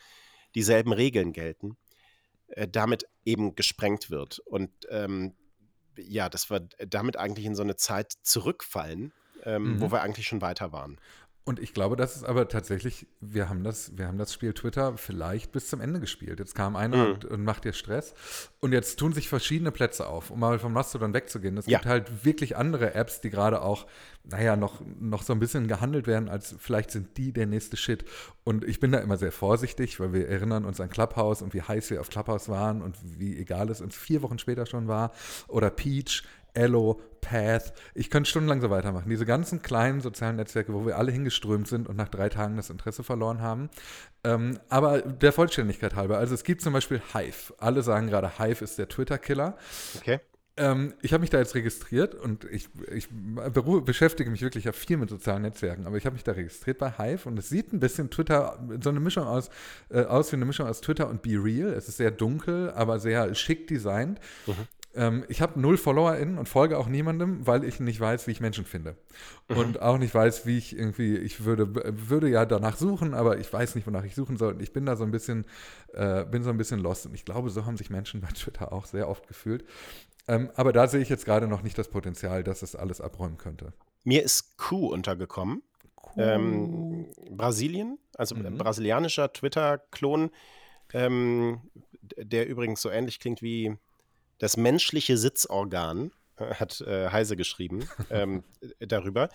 dieselben 0.55 0.93
Regeln 0.93 1.33
gelten, 1.33 1.77
äh, 2.49 2.69
damit 2.69 3.09
eben 3.25 3.57
gesprengt 3.57 4.11
wird. 4.11 4.39
Und 4.39 4.71
ähm, 4.89 5.35
ja, 5.97 6.29
dass 6.29 6.51
wir 6.51 6.69
damit 6.89 7.17
eigentlich 7.17 7.47
in 7.47 7.57
so 7.57 7.63
eine 7.63 7.77
Zeit 7.77 8.13
zurückfallen, 8.23 9.13
ähm, 9.45 9.75
mhm. 9.75 9.81
wo 9.81 9.91
wir 9.91 10.03
eigentlich 10.03 10.27
schon 10.27 10.41
weiter 10.41 10.73
waren. 10.73 10.99
Und 11.47 11.61
ich 11.61 11.75
glaube, 11.75 11.95
das 11.95 12.17
ist 12.17 12.25
aber 12.25 12.49
tatsächlich, 12.49 13.07
wir 13.21 13.51
haben 13.51 13.65
das, 13.65 13.99
wir 13.99 14.07
haben 14.07 14.17
das 14.17 14.33
Spiel 14.33 14.55
Twitter 14.55 14.97
vielleicht 14.97 15.53
bis 15.53 15.69
zum 15.69 15.83
Ende 15.83 16.01
gespielt. 16.01 16.39
Jetzt 16.39 16.55
kam 16.55 16.75
einer 16.75 16.97
mhm. 16.97 17.13
und, 17.13 17.25
und, 17.27 17.45
macht 17.45 17.65
dir 17.65 17.75
Stress. 17.75 18.15
Und 18.61 18.73
jetzt 18.73 18.99
tun 18.99 19.13
sich 19.13 19.29
verschiedene 19.29 19.71
Plätze 19.71 20.07
auf, 20.07 20.31
um 20.31 20.41
mal 20.41 20.59
vom 20.59 20.73
Mastodon 20.73 21.13
wegzugehen. 21.13 21.59
Es 21.59 21.67
ja. 21.67 21.79
gibt 21.79 21.87
halt 21.87 22.25
wirklich 22.25 22.57
andere 22.57 22.95
Apps, 22.95 23.21
die 23.21 23.29
gerade 23.29 23.61
auch, 23.61 23.87
naja, 24.25 24.57
noch, 24.57 24.81
noch 24.99 25.23
so 25.23 25.35
ein 25.35 25.39
bisschen 25.39 25.69
gehandelt 25.69 26.07
werden, 26.07 26.31
als 26.31 26.57
vielleicht 26.59 26.91
sind 26.91 27.19
die 27.19 27.31
der 27.31 27.47
nächste 27.47 27.77
Shit. 27.77 28.07
Und 28.45 28.65
ich 28.65 28.81
bin 28.81 28.93
da 28.93 29.01
immer 29.01 29.19
sehr 29.19 29.33
vorsichtig, 29.33 30.01
weil 30.01 30.15
wir 30.15 30.27
erinnern 30.27 30.65
uns 30.65 30.81
an 30.81 30.89
Clubhouse 30.89 31.43
und 31.43 31.53
wie 31.53 31.61
heiß 31.61 31.91
wir 31.91 32.01
auf 32.01 32.09
Clubhouse 32.09 32.49
waren 32.49 32.81
und 32.81 32.97
wie 33.03 33.39
egal 33.39 33.69
es 33.69 33.83
uns 33.83 33.95
vier 33.95 34.23
Wochen 34.23 34.39
später 34.39 34.65
schon 34.65 34.89
war. 34.89 35.13
Oder 35.49 35.69
Peach. 35.69 36.23
Ello, 36.55 37.01
Path. 37.21 37.73
Ich 37.95 38.11
könnte 38.11 38.31
stundenlang 38.31 38.61
so 38.61 38.71
weitermachen. 38.71 39.09
Diese 39.09 39.27
ganzen 39.27 39.63
kleinen 39.63 40.01
sozialen 40.01 40.37
Netzwerke, 40.37 40.73
wo 40.73 40.87
wir 40.87 40.99
alle 40.99 41.11
hingeströmt 41.13 41.69
sind 41.69 41.89
und 41.89 41.97
nach 41.97 42.09
drei 42.09 42.29
Tagen 42.29 42.57
das 42.57 42.71
Interesse 42.71 43.03
verloren 43.03 43.41
haben. 43.41 43.71
Ähm, 44.23 44.59
aber 44.69 45.03
der 45.03 45.33
Vollständigkeit 45.33 45.95
halber. 45.95 46.19
Also 46.19 46.35
es 46.35 46.45
gibt 46.45 46.63
zum 46.63 46.73
Beispiel 46.73 47.03
Hive. 47.13 47.55
Alle 47.59 47.83
sagen 47.83 48.07
gerade, 48.07 48.39
Hive 48.39 48.63
ist 48.63 48.79
der 48.79 48.89
Twitter-Killer. 48.89 49.57
Okay. 49.97 50.21
Ähm, 50.57 50.95
ich 51.03 51.13
habe 51.13 51.23
mich 51.23 51.31
da 51.31 51.39
jetzt 51.39 51.57
registriert 51.57 52.15
und 52.15 52.45
ich, 52.45 52.69
ich 52.93 53.09
beschäftige 53.11 54.31
mich 54.31 54.41
wirklich 54.41 54.65
ja 54.65 54.73
viel 54.73 54.97
mit 54.99 55.11
sozialen 55.11 55.43
Netzwerken, 55.43 55.85
aber 55.85 55.97
ich 55.97 56.07
habe 56.07 56.15
mich 56.15 56.23
da 56.23 56.31
registriert 56.31 56.79
bei 56.79 56.93
Hive 56.93 57.29
und 57.29 57.37
es 57.41 57.49
sieht 57.49 57.73
ein 57.73 57.81
bisschen 57.81 58.09
Twitter, 58.09 58.65
so 58.81 58.91
eine 58.91 59.01
Mischung 59.01 59.25
aus, 59.25 59.51
äh, 59.91 60.05
aus 60.05 60.31
wie 60.31 60.37
eine 60.37 60.45
Mischung 60.45 60.69
aus 60.69 60.81
Twitter 60.81 61.09
und 61.09 61.23
Be 61.23 61.43
Real. 61.43 61.71
Es 61.71 61.89
ist 61.89 61.97
sehr 61.97 62.13
dunkel, 62.13 62.71
aber 62.71 63.01
sehr 63.01 63.35
schick 63.35 63.67
designt. 63.67 64.21
Mhm. 64.47 64.53
Ähm, 64.95 65.25
ich 65.29 65.41
habe 65.43 65.61
null 65.61 65.77
FollowerInnen 65.77 66.39
und 66.39 66.49
folge 66.49 66.79
auch 66.79 66.87
niemandem, 66.87 67.47
weil 67.47 67.65
ich 67.65 67.81
nicht 67.81 67.99
weiß, 67.99 68.27
wie 68.27 68.31
ich 68.31 68.41
Menschen 68.41 68.65
finde. 68.65 68.97
Mhm. 69.49 69.57
Und 69.57 69.83
auch 69.83 69.99
nicht 69.99 70.15
weiß, 70.15 70.47
wie 70.47 70.59
ich 70.59 70.77
irgendwie, 70.77 71.17
ich 71.17 71.45
würde, 71.45 71.75
würde 72.09 72.29
ja 72.29 72.47
danach 72.47 72.77
suchen, 72.77 73.15
aber 73.15 73.39
ich 73.39 73.53
weiß 73.53 73.75
nicht, 73.75 73.87
wonach 73.87 74.05
ich 74.05 74.15
suchen 74.15 74.37
soll. 74.37 74.55
Und 74.55 74.63
ich 74.63 74.73
bin 74.73 74.87
da 74.87 74.97
so 74.97 75.05
ein 75.05 75.11
bisschen, 75.11 75.47
äh, 75.93 76.25
bin 76.25 76.43
so 76.43 76.51
ein 76.51 76.57
bisschen 76.57 76.81
lost. 76.81 77.07
Und 77.07 77.15
ich 77.15 77.25
glaube, 77.25 77.51
so 77.51 77.67
haben 77.67 77.77
sich 77.77 77.91
Menschen 77.91 78.21
bei 78.21 78.29
Twitter 78.29 78.73
auch 78.73 78.87
sehr 78.87 79.09
oft 79.09 79.27
gefühlt. 79.27 79.65
Ähm, 80.27 80.51
aber 80.55 80.73
da 80.73 80.87
sehe 80.87 81.01
ich 81.01 81.09
jetzt 81.09 81.25
gerade 81.25 81.49
noch 81.49 81.63
nicht 81.63 81.77
das 81.77 81.89
Potenzial, 81.89 82.45
dass 82.45 82.63
es 82.63 82.77
alles 82.77 83.01
abräumen 83.01 83.37
könnte. 83.37 83.73
Mir 84.05 84.23
ist 84.23 84.57
Q 84.57 84.89
untergekommen. 84.89 85.63
Ähm, 86.17 87.07
Brasilien, 87.31 87.99
also 88.17 88.37
mhm. 88.37 88.57
brasilianischer 88.57 89.33
Twitter-Klon, 89.33 90.31
ähm, 90.93 91.61
der 92.17 92.47
übrigens 92.47 92.83
so 92.83 92.91
ähnlich 92.91 93.19
klingt 93.19 93.43
wie 93.43 93.77
das 94.39 94.57
menschliche 94.57 95.17
Sitzorgan 95.17 96.13
äh, 96.37 96.55
hat 96.55 96.81
äh, 96.81 97.11
Heise 97.11 97.37
geschrieben 97.37 97.89
ähm, 98.11 98.45
darüber. 98.81 99.29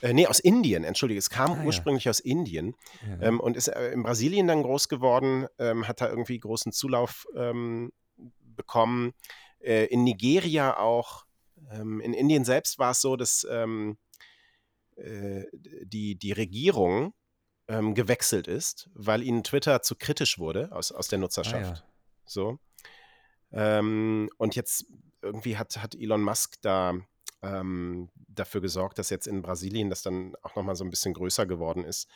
Äh, 0.00 0.14
nee, 0.14 0.26
aus 0.26 0.40
Indien, 0.40 0.84
entschuldige, 0.84 1.18
es 1.18 1.30
kam 1.30 1.52
ah, 1.52 1.64
ursprünglich 1.64 2.04
ja. 2.04 2.10
aus 2.10 2.20
Indien 2.20 2.74
ja. 3.06 3.28
ähm, 3.28 3.40
und 3.40 3.56
ist 3.56 3.68
äh, 3.68 3.90
in 3.90 4.02
Brasilien 4.02 4.46
dann 4.46 4.62
groß 4.62 4.88
geworden, 4.88 5.46
ähm, 5.58 5.86
hat 5.86 6.00
da 6.00 6.08
irgendwie 6.08 6.38
großen 6.38 6.72
Zulauf 6.72 7.26
ähm, 7.36 7.92
bekommen. 8.40 9.12
Äh, 9.60 9.86
in 9.86 10.04
Nigeria 10.04 10.78
auch. 10.78 11.24
Ähm, 11.70 12.00
in 12.00 12.14
Indien 12.14 12.44
selbst 12.44 12.78
war 12.78 12.92
es 12.92 13.00
so, 13.00 13.16
dass 13.16 13.46
ähm, 13.50 13.98
äh, 14.96 15.44
die, 15.52 16.16
die 16.16 16.32
Regierung 16.32 17.14
gewechselt 17.70 18.48
ist, 18.48 18.88
weil 18.94 19.22
ihnen 19.22 19.44
Twitter 19.44 19.82
zu 19.82 19.94
kritisch 19.94 20.38
wurde 20.38 20.72
aus, 20.72 20.90
aus 20.90 21.08
der 21.08 21.18
Nutzerschaft. 21.18 21.66
Ah, 21.66 21.74
ja. 21.74 21.82
So. 22.24 22.58
Ähm, 23.52 24.28
und 24.36 24.56
jetzt 24.56 24.86
irgendwie 25.22 25.56
hat, 25.56 25.82
hat 25.82 25.94
Elon 25.94 26.22
Musk 26.22 26.56
da 26.62 26.94
ähm, 27.42 28.10
dafür 28.28 28.60
gesorgt, 28.60 28.98
dass 28.98 29.10
jetzt 29.10 29.26
in 29.26 29.42
Brasilien 29.42 29.90
das 29.90 30.02
dann 30.02 30.34
auch 30.42 30.56
nochmal 30.56 30.76
so 30.76 30.84
ein 30.84 30.90
bisschen 30.90 31.14
größer 31.14 31.46
geworden 31.46 31.84
ist. 31.84 32.08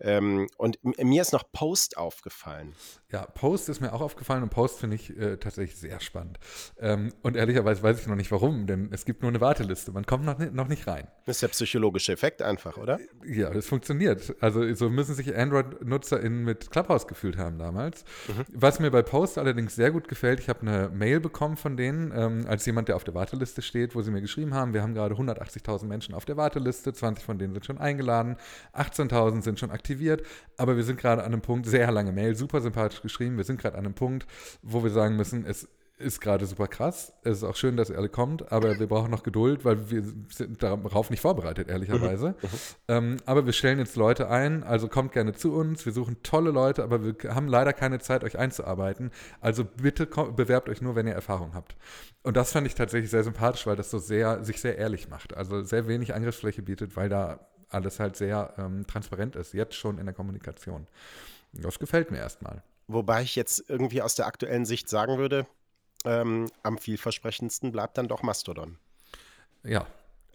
Ähm, 0.00 0.46
und 0.58 0.78
mir 0.84 1.22
ist 1.22 1.32
noch 1.32 1.50
Post 1.52 1.96
aufgefallen. 1.96 2.74
Ja, 3.10 3.24
Post 3.24 3.68
ist 3.68 3.80
mir 3.80 3.92
auch 3.92 4.00
aufgefallen 4.00 4.42
und 4.42 4.50
Post 4.50 4.80
finde 4.80 4.96
ich 4.96 5.16
äh, 5.16 5.38
tatsächlich 5.38 5.78
sehr 5.78 6.00
spannend. 6.00 6.38
Ähm, 6.78 7.14
und 7.22 7.36
ehrlicherweise 7.36 7.82
weiß 7.82 8.00
ich 8.00 8.06
noch 8.06 8.16
nicht 8.16 8.30
warum, 8.30 8.66
denn 8.66 8.90
es 8.92 9.04
gibt 9.06 9.22
nur 9.22 9.30
eine 9.30 9.40
Warteliste. 9.40 9.92
Man 9.92 10.04
kommt 10.04 10.24
noch, 10.24 10.38
noch 10.38 10.68
nicht 10.68 10.86
rein. 10.86 11.08
Das 11.24 11.36
ist 11.36 11.42
der 11.42 11.48
psychologische 11.48 12.12
Effekt 12.12 12.42
einfach, 12.42 12.76
oder? 12.76 12.98
Ja, 13.24 13.50
das 13.50 13.66
funktioniert. 13.66 14.34
Also 14.40 14.74
so 14.74 14.90
müssen 14.90 15.14
sich 15.14 15.34
Android-NutzerInnen 15.34 16.44
mit 16.44 16.70
Clubhouse 16.70 17.06
gefühlt 17.06 17.38
haben 17.38 17.58
damals. 17.58 18.04
Mhm. 18.28 18.44
Was 18.52 18.80
mir 18.80 18.90
bei 18.90 19.02
Post 19.02 19.38
allerdings 19.38 19.74
sehr 19.74 19.92
gut 19.92 20.08
gefällt, 20.08 20.40
ich 20.40 20.48
habe 20.50 20.60
eine 20.60 20.90
Mail 20.90 21.20
bekommen 21.20 21.56
von 21.56 21.76
denen, 21.76 22.12
ähm, 22.14 22.44
als 22.46 22.66
jemand, 22.66 22.88
der 22.88 22.96
auf 22.96 23.04
der 23.04 23.14
Warteliste 23.14 23.62
steht, 23.62 23.94
wo 23.94 24.02
sie 24.02 24.10
mir 24.10 24.20
geschrieben 24.20 24.52
haben, 24.52 24.74
wir 24.74 24.82
haben 24.82 24.94
gerade 24.94 25.14
180.000 25.14 25.86
Menschen 25.86 26.14
auf 26.14 26.26
der 26.26 26.36
Warteliste, 26.36 26.92
20 26.92 27.24
von 27.24 27.38
denen 27.38 27.54
sind 27.54 27.64
schon 27.64 27.78
eingeladen, 27.78 28.36
18.000 28.74 29.42
sind 29.42 29.58
schon 29.58 29.70
aktiv 29.70 29.85
aktiviert, 29.86 30.26
aber 30.56 30.76
wir 30.76 30.82
sind 30.82 30.98
gerade 30.98 31.22
an 31.22 31.32
einem 31.32 31.42
Punkt, 31.42 31.66
sehr 31.66 31.90
lange 31.92 32.12
Mail, 32.12 32.34
super 32.34 32.60
sympathisch 32.60 33.02
geschrieben, 33.02 33.36
wir 33.36 33.44
sind 33.44 33.60
gerade 33.60 33.78
an 33.78 33.84
einem 33.84 33.94
Punkt, 33.94 34.26
wo 34.62 34.82
wir 34.82 34.90
sagen 34.90 35.16
müssen, 35.16 35.46
es 35.46 35.68
ist 35.98 36.20
gerade 36.20 36.44
super 36.44 36.66
krass. 36.66 37.14
Es 37.22 37.38
ist 37.38 37.44
auch 37.44 37.56
schön, 37.56 37.78
dass 37.78 37.88
ihr 37.88 37.96
alle 37.96 38.10
kommt, 38.10 38.52
aber 38.52 38.78
wir 38.78 38.86
brauchen 38.86 39.10
noch 39.10 39.22
Geduld, 39.22 39.64
weil 39.64 39.90
wir 39.90 40.02
sind 40.28 40.62
darauf 40.62 41.08
nicht 41.08 41.20
vorbereitet, 41.20 41.68
ehrlicherweise. 41.68 42.28
Mhm. 42.28 42.34
mhm. 42.42 42.48
Ähm, 42.88 43.16
aber 43.24 43.46
wir 43.46 43.54
stellen 43.54 43.78
jetzt 43.78 43.96
Leute 43.96 44.28
ein, 44.28 44.62
also 44.62 44.88
kommt 44.88 45.12
gerne 45.12 45.32
zu 45.32 45.54
uns. 45.54 45.86
Wir 45.86 45.94
suchen 45.94 46.22
tolle 46.22 46.50
Leute, 46.50 46.82
aber 46.82 47.02
wir 47.02 47.34
haben 47.34 47.48
leider 47.48 47.72
keine 47.72 47.98
Zeit, 47.98 48.24
euch 48.24 48.38
einzuarbeiten. 48.38 49.10
Also 49.40 49.64
bitte 49.64 50.04
bewerbt 50.04 50.68
euch 50.68 50.82
nur, 50.82 50.96
wenn 50.96 51.06
ihr 51.06 51.14
Erfahrung 51.14 51.54
habt. 51.54 51.76
Und 52.22 52.36
das 52.36 52.52
fand 52.52 52.66
ich 52.66 52.74
tatsächlich 52.74 53.10
sehr 53.10 53.24
sympathisch, 53.24 53.66
weil 53.66 53.76
das 53.76 53.90
so 53.90 53.98
sehr, 53.98 54.44
sich 54.44 54.60
sehr 54.60 54.76
ehrlich 54.76 55.08
macht. 55.08 55.34
Also 55.34 55.62
sehr 55.62 55.88
wenig 55.88 56.14
Angriffsfläche 56.14 56.60
bietet, 56.60 56.94
weil 56.96 57.08
da 57.08 57.40
alles 57.68 58.00
halt 58.00 58.16
sehr 58.16 58.54
ähm, 58.58 58.86
transparent 58.86 59.36
ist, 59.36 59.52
jetzt 59.52 59.74
schon 59.74 59.98
in 59.98 60.06
der 60.06 60.14
Kommunikation. 60.14 60.86
Das 61.52 61.78
gefällt 61.78 62.10
mir 62.10 62.18
erstmal. 62.18 62.62
Wobei 62.88 63.22
ich 63.22 63.34
jetzt 63.36 63.64
irgendwie 63.68 64.02
aus 64.02 64.14
der 64.14 64.26
aktuellen 64.26 64.64
Sicht 64.64 64.88
sagen 64.88 65.18
würde, 65.18 65.46
ähm, 66.04 66.48
am 66.62 66.78
vielversprechendsten 66.78 67.72
bleibt 67.72 67.98
dann 67.98 68.08
doch 68.08 68.22
Mastodon. 68.22 68.78
Ja, 69.64 69.86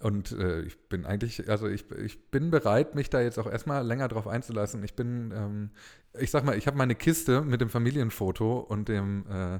und 0.02 0.32
äh, 0.32 0.62
ich 0.62 0.78
bin 0.90 1.06
eigentlich, 1.06 1.50
also 1.50 1.68
ich, 1.68 1.90
ich 1.92 2.32
bin 2.32 2.50
bereit, 2.52 2.96
mich 2.96 3.10
da 3.10 3.22
jetzt 3.22 3.38
auch 3.38 3.48
erstmal 3.48 3.86
länger 3.86 4.08
drauf 4.08 4.28
einzulassen. 4.28 4.84
Ich 4.84 4.96
bin, 4.96 5.32
ähm, 5.36 5.72
ich 6.20 6.32
sag 6.32 6.44
mal, 6.44 6.58
ich 6.58 6.68
habe 6.68 6.78
meine 6.78 6.96
Kiste 6.96 7.42
mit 7.42 7.62
dem 7.62 7.70
Familienfoto 7.70 8.60
und 8.60 8.90
dem, 8.90 9.26
äh, 9.30 9.60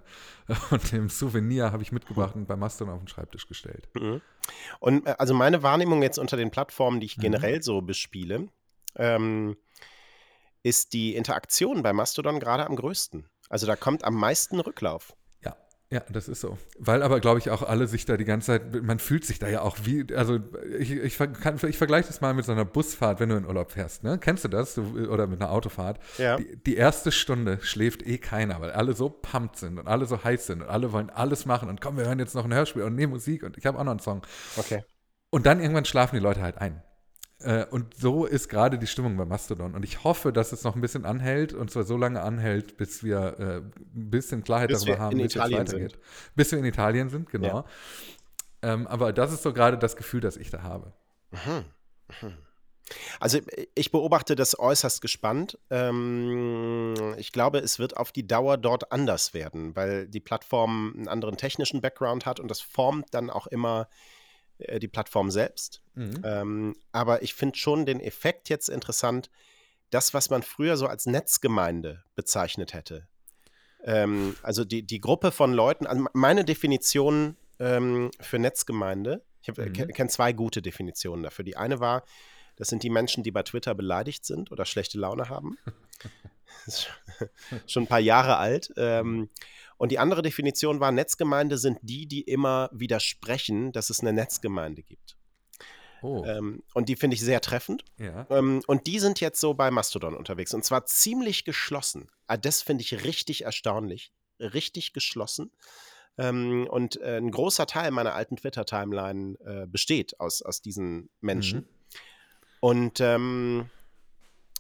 und 0.72 0.92
dem 0.92 1.10
Souvenir 1.10 1.72
habe 1.72 1.84
ich 1.84 1.92
mitgebracht 1.92 2.36
und 2.36 2.48
bei 2.48 2.56
Mastodon 2.56 2.94
auf 2.94 3.02
den 3.02 3.08
Schreibtisch 3.08 3.48
gestellt. 3.48 3.90
Mhm. 3.94 4.22
Und 4.80 5.08
äh, 5.08 5.16
also 5.18 5.34
meine 5.34 5.64
Wahrnehmung 5.64 6.02
jetzt 6.02 6.18
unter 6.18 6.38
den 6.38 6.52
Plattformen, 6.52 7.00
die 7.00 7.06
ich 7.06 7.18
mhm. 7.18 7.22
generell 7.22 7.62
so 7.62 7.82
bespiele, 7.82 8.48
ähm, 8.96 9.58
ist 10.64 10.94
die 10.94 11.16
Interaktion 11.16 11.84
bei 11.84 11.94
Mastodon 11.94 12.40
gerade 12.40 12.66
am 12.66 12.76
größten. 12.76 13.28
Also 13.50 13.68
da 13.68 13.76
kommt 13.76 14.04
am 14.04 14.16
meisten 14.16 14.60
Rücklauf. 14.60 15.16
Ja, 15.92 16.02
das 16.10 16.30
ist 16.30 16.40
so. 16.40 16.58
Weil 16.80 17.04
aber, 17.04 17.20
glaube 17.20 17.40
ich, 17.40 17.50
auch 17.50 17.64
alle 17.64 17.86
sich 17.86 18.06
da 18.06 18.16
die 18.16 18.24
ganze 18.24 18.48
Zeit, 18.48 18.82
man 18.82 18.98
fühlt 18.98 19.26
sich 19.26 19.40
da 19.40 19.50
ja 19.50 19.62
auch 19.62 19.78
wie, 19.84 20.08
also 20.16 20.40
ich, 20.80 20.92
ich, 20.92 21.18
kann, 21.18 21.60
ich 21.68 21.78
vergleiche 21.78 22.08
das 22.08 22.22
mal 22.22 22.34
mit 22.34 22.46
so 22.46 22.54
einer 22.54 22.64
Busfahrt, 22.64 23.20
wenn 23.20 23.28
du 23.28 23.36
in 23.36 23.46
Urlaub 23.46 23.72
fährst, 23.72 24.02
ne? 24.02 24.18
Kennst 24.18 24.46
du 24.46 24.48
das? 24.48 24.76
Du, 24.76 24.84
oder 25.10 25.28
mit 25.28 25.42
einer 25.42 25.52
Autofahrt. 25.52 26.00
Ja. 26.18 26.38
Die, 26.38 26.56
die, 26.56 26.78
erste 26.78 27.12
Stunde 27.12 27.60
schläft 27.62 28.08
eh 28.08 28.20
keiner, 28.20 28.62
weil 28.62 28.72
alle 28.72 28.94
so 28.94 29.10
pumped 29.10 29.58
sind 29.58 29.80
und 29.80 29.88
alle 29.88 30.06
so 30.06 30.24
heiß 30.24 30.48
sind 30.48 30.62
und 30.62 30.70
alle 30.70 30.94
wollen 30.94 31.10
alles 31.10 31.46
machen 31.46 31.68
und 31.68 31.82
komm, 31.82 31.98
wir 31.98 32.06
hören 32.06 32.20
jetzt 32.20 32.36
noch 32.36 32.46
ein 32.46 32.54
Hörspiel 32.54 32.84
und 32.84 32.96
nee, 32.96 33.06
Musik 33.06 33.44
und 33.44 33.58
ich 33.58 33.66
habe 33.66 33.78
auch 33.78 33.84
noch 33.84 33.92
einen 33.92 34.00
Song. 34.00 34.22
Okay. 34.56 34.86
Und 35.30 35.46
dann 35.46 35.60
irgendwann 35.60 35.84
schlafen 35.84 36.16
die 36.16 36.22
Leute 36.22 36.42
halt 36.42 36.58
ein. 36.58 36.82
Äh, 37.44 37.66
und 37.72 37.96
so 37.96 38.26
ist 38.26 38.50
gerade 38.50 38.78
die 38.78 38.88
Stimmung 38.88 39.18
bei 39.18 39.26
Mastodon. 39.26 39.76
Und 39.76 39.84
ich 39.84 40.04
hoffe, 40.04 40.32
dass 40.32 40.52
es 40.52 40.64
noch 40.64 40.76
ein 40.76 40.82
bisschen 40.82 41.06
anhält 41.06 41.54
und 41.54 41.72
zwar 41.72 41.84
so 41.84 41.98
lange 41.98 42.22
anhält, 42.22 42.78
bis 42.78 43.04
wir 43.04 43.40
äh, 43.40 43.58
ein 43.58 44.10
bisschen 44.10 44.44
Klarheit 44.44 44.70
bis 44.70 44.82
darüber 44.84 45.00
haben, 45.00 45.18
wie 45.18 45.24
es 45.24 45.36
weitergeht. 45.36 45.70
Sind. 45.70 46.00
Bis 46.36 46.52
wir 46.52 46.60
in 46.60 46.66
Italien 46.66 47.10
sind, 47.10 47.30
genau. 47.30 47.48
Ja. 47.48 47.66
Ähm, 48.62 48.88
aber 48.88 49.12
das 49.14 49.34
ist 49.34 49.44
so 49.44 49.54
gerade 49.54 49.78
das 49.78 49.96
Gefühl, 49.96 50.22
das 50.22 50.38
ich 50.38 50.50
da 50.50 50.62
habe. 50.62 50.94
Mhm. 51.32 51.66
Mhm. 52.22 52.38
Also 53.20 53.40
ich 53.76 53.92
beobachte 53.92 54.36
das 54.36 54.58
äußerst 54.58 55.02
gespannt. 55.02 55.58
Ähm, 55.70 56.94
ich 57.18 57.32
glaube, 57.32 57.60
es 57.60 57.80
wird 57.80 57.98
auf 57.98 58.12
die 58.12 58.28
Dauer 58.28 58.58
dort 58.58 58.92
anders 58.92 59.34
werden, 59.34 59.76
weil 59.76 60.08
die 60.08 60.20
Plattform 60.20 60.94
einen 60.96 61.08
anderen 61.08 61.38
technischen 61.38 61.82
Background 61.82 62.26
hat 62.26 62.40
und 62.40 62.50
das 62.50 62.62
formt 62.62 63.08
dann 63.12 63.30
auch 63.30 63.48
immer 63.48 63.88
äh, 64.68 64.80
die 64.80 64.88
Plattform 64.88 65.32
selbst. 65.32 65.82
Mhm. 65.96 66.22
Ähm, 66.24 66.76
aber 66.92 67.22
ich 67.24 67.34
finde 67.34 67.58
schon 67.58 67.86
den 67.86 68.00
Effekt 68.00 68.50
jetzt 68.50 68.70
interessant, 68.70 69.30
das, 69.90 70.14
was 70.14 70.30
man 70.30 70.42
früher 70.44 70.78
so 70.78 70.88
als 70.88 71.06
Netzgemeinde 71.06 72.04
bezeichnet 72.16 72.74
hätte. 72.74 73.08
Ähm, 73.84 74.36
also 74.42 74.64
die, 74.64 74.84
die 74.84 75.00
Gruppe 75.00 75.32
von 75.32 75.54
Leuten, 75.54 75.86
also 75.86 76.06
meine 76.14 76.46
Definition 76.46 77.36
ähm, 77.60 78.12
für 78.20 78.40
Netzgemeinde, 78.40 79.24
ich 79.42 79.58
äh, 79.58 79.66
mhm. 79.66 79.74
kenne 79.74 80.10
zwei 80.10 80.34
gute 80.34 80.62
Definitionen 80.62 81.24
dafür. 81.24 81.44
Die 81.44 81.58
eine 81.58 81.80
war, 81.80 82.04
das 82.56 82.68
sind 82.68 82.84
die 82.84 82.90
Menschen, 82.90 83.24
die 83.24 83.32
bei 83.32 83.44
Twitter 83.44 83.74
beleidigt 83.74 84.26
sind 84.26 84.52
oder 84.52 84.66
schlechte 84.66 85.00
Laune 85.00 85.30
haben. 85.30 85.58
schon 87.68 87.84
ein 87.84 87.88
paar 87.88 88.00
Jahre 88.00 88.38
alt. 88.38 88.72
Ähm, 88.78 89.30
und 89.78 89.92
die 89.92 90.00
andere 90.00 90.22
Definition 90.22 90.80
war, 90.80 90.92
Netzgemeinde 90.92 91.58
sind 91.58 91.80
die, 91.82 92.08
die 92.08 92.22
immer 92.22 92.70
widersprechen, 92.72 93.72
dass 93.72 93.90
es 93.90 94.02
eine 94.02 94.14
Netzgemeinde 94.14 94.84
gibt. 94.84 95.18
Oh. 96.02 96.24
Ähm, 96.26 96.64
und 96.74 96.90
die 96.90 96.96
finde 96.96 97.16
ich 97.16 97.22
sehr 97.22 97.42
treffend. 97.42 97.86
Ja. 97.98 98.26
Ähm, 98.30 98.62
und 98.68 98.88
die 98.88 99.00
sind 99.00 99.20
jetzt 99.22 99.40
so 99.40 99.54
bei 99.54 99.72
Mastodon 99.72 100.16
unterwegs. 100.16 100.54
Und 100.54 100.66
zwar 100.66 100.86
ziemlich 100.86 101.46
geschlossen. 101.46 102.10
Ah, 102.28 102.38
das 102.38 102.62
finde 102.62 102.84
ich 102.84 103.04
richtig 103.04 103.44
erstaunlich. 103.46 104.12
Richtig 104.40 104.94
geschlossen. 104.94 105.52
Ähm, 106.18 106.68
und 106.70 107.00
äh, 107.02 107.18
ein 107.18 107.32
großer 107.32 107.68
Teil 107.68 107.92
meiner 107.92 108.14
alten 108.14 108.36
Twitter-Timeline 108.36 109.38
äh, 109.46 109.68
besteht 109.68 110.20
aus, 110.20 110.42
aus 110.42 110.62
diesen 110.62 111.10
Menschen. 111.22 111.60
Mhm. 111.60 111.66
Und 112.60 113.00
ähm, 113.00 113.70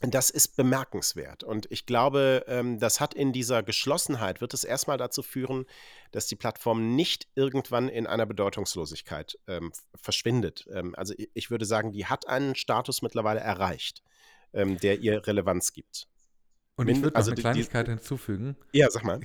das 0.09 0.31
ist 0.31 0.55
bemerkenswert. 0.57 1.43
Und 1.43 1.67
ich 1.69 1.85
glaube, 1.85 2.43
ähm, 2.47 2.79
das 2.79 2.99
hat 2.99 3.13
in 3.13 3.31
dieser 3.31 3.61
Geschlossenheit, 3.61 4.41
wird 4.41 4.53
es 4.53 4.63
erstmal 4.63 4.97
dazu 4.97 5.21
führen, 5.21 5.65
dass 6.11 6.25
die 6.25 6.35
Plattform 6.35 6.95
nicht 6.95 7.27
irgendwann 7.35 7.87
in 7.87 8.07
einer 8.07 8.25
Bedeutungslosigkeit 8.25 9.37
ähm, 9.47 9.71
verschwindet. 9.93 10.67
Ähm, 10.73 10.95
also 10.95 11.13
ich 11.33 11.51
würde 11.51 11.65
sagen, 11.65 11.91
die 11.91 12.07
hat 12.07 12.27
einen 12.27 12.55
Status 12.55 13.01
mittlerweile 13.01 13.39
erreicht, 13.39 14.03
der 14.53 14.99
ihr 14.99 15.25
Relevanz 15.25 15.71
gibt. 15.71 16.09
Und 16.75 16.89
ich 16.89 17.01
würde 17.01 17.15
also 17.15 17.31
eine 17.31 17.39
Kleinigkeit 17.39 17.87
die, 17.87 17.91
hinzufügen. 17.91 18.57
Ja, 18.73 18.89
sag 18.89 19.05
mal. 19.05 19.21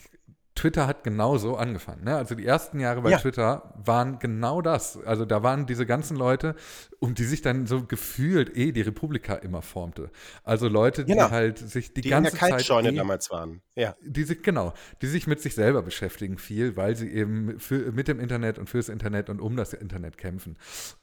Twitter 0.56 0.88
hat 0.88 1.04
genauso 1.04 1.56
angefangen. 1.56 2.02
Ne? 2.04 2.16
Also 2.16 2.34
die 2.34 2.44
ersten 2.44 2.80
Jahre 2.80 3.02
bei 3.02 3.10
Ja. 3.10 3.18
Twitter 3.18 3.72
waren 3.76 4.18
genau 4.18 4.60
das. 4.62 4.98
Also 5.04 5.24
da 5.24 5.44
waren 5.44 5.66
diese 5.66 5.86
ganzen 5.86 6.16
Leute, 6.16 6.56
um 6.98 7.14
die 7.14 7.24
sich 7.24 7.42
dann 7.42 7.66
so 7.66 7.84
gefühlt 7.84 8.56
eh 8.56 8.72
die 8.72 8.80
Republika 8.80 9.34
immer 9.36 9.62
formte. 9.62 10.10
Also 10.42 10.66
Leute, 10.68 11.04
die 11.04 11.12
Genau. 11.12 11.30
halt 11.30 11.58
sich 11.58 11.92
die, 11.94 12.00
Die 12.00 12.08
in 12.10 12.22
der 12.24 12.32
ganze 12.32 12.66
Zeit 12.66 12.84
eh, 12.86 12.92
damals 12.96 13.30
waren. 13.30 13.60
Ja. 13.76 13.94
die 14.02 14.24
sich, 14.24 14.42
genau, 14.42 14.72
die 15.02 15.06
sich 15.06 15.26
mit 15.28 15.40
sich 15.40 15.54
selber 15.54 15.82
beschäftigen 15.82 16.38
viel, 16.38 16.76
weil 16.76 16.96
sie 16.96 17.08
eben 17.10 17.60
für, 17.60 17.92
mit 17.92 18.08
dem 18.08 18.18
Internet 18.18 18.58
und 18.58 18.68
fürs 18.68 18.88
Internet 18.88 19.30
und 19.30 19.40
um 19.40 19.56
das 19.56 19.74
Internet 19.74 20.18
kämpfen. 20.18 20.56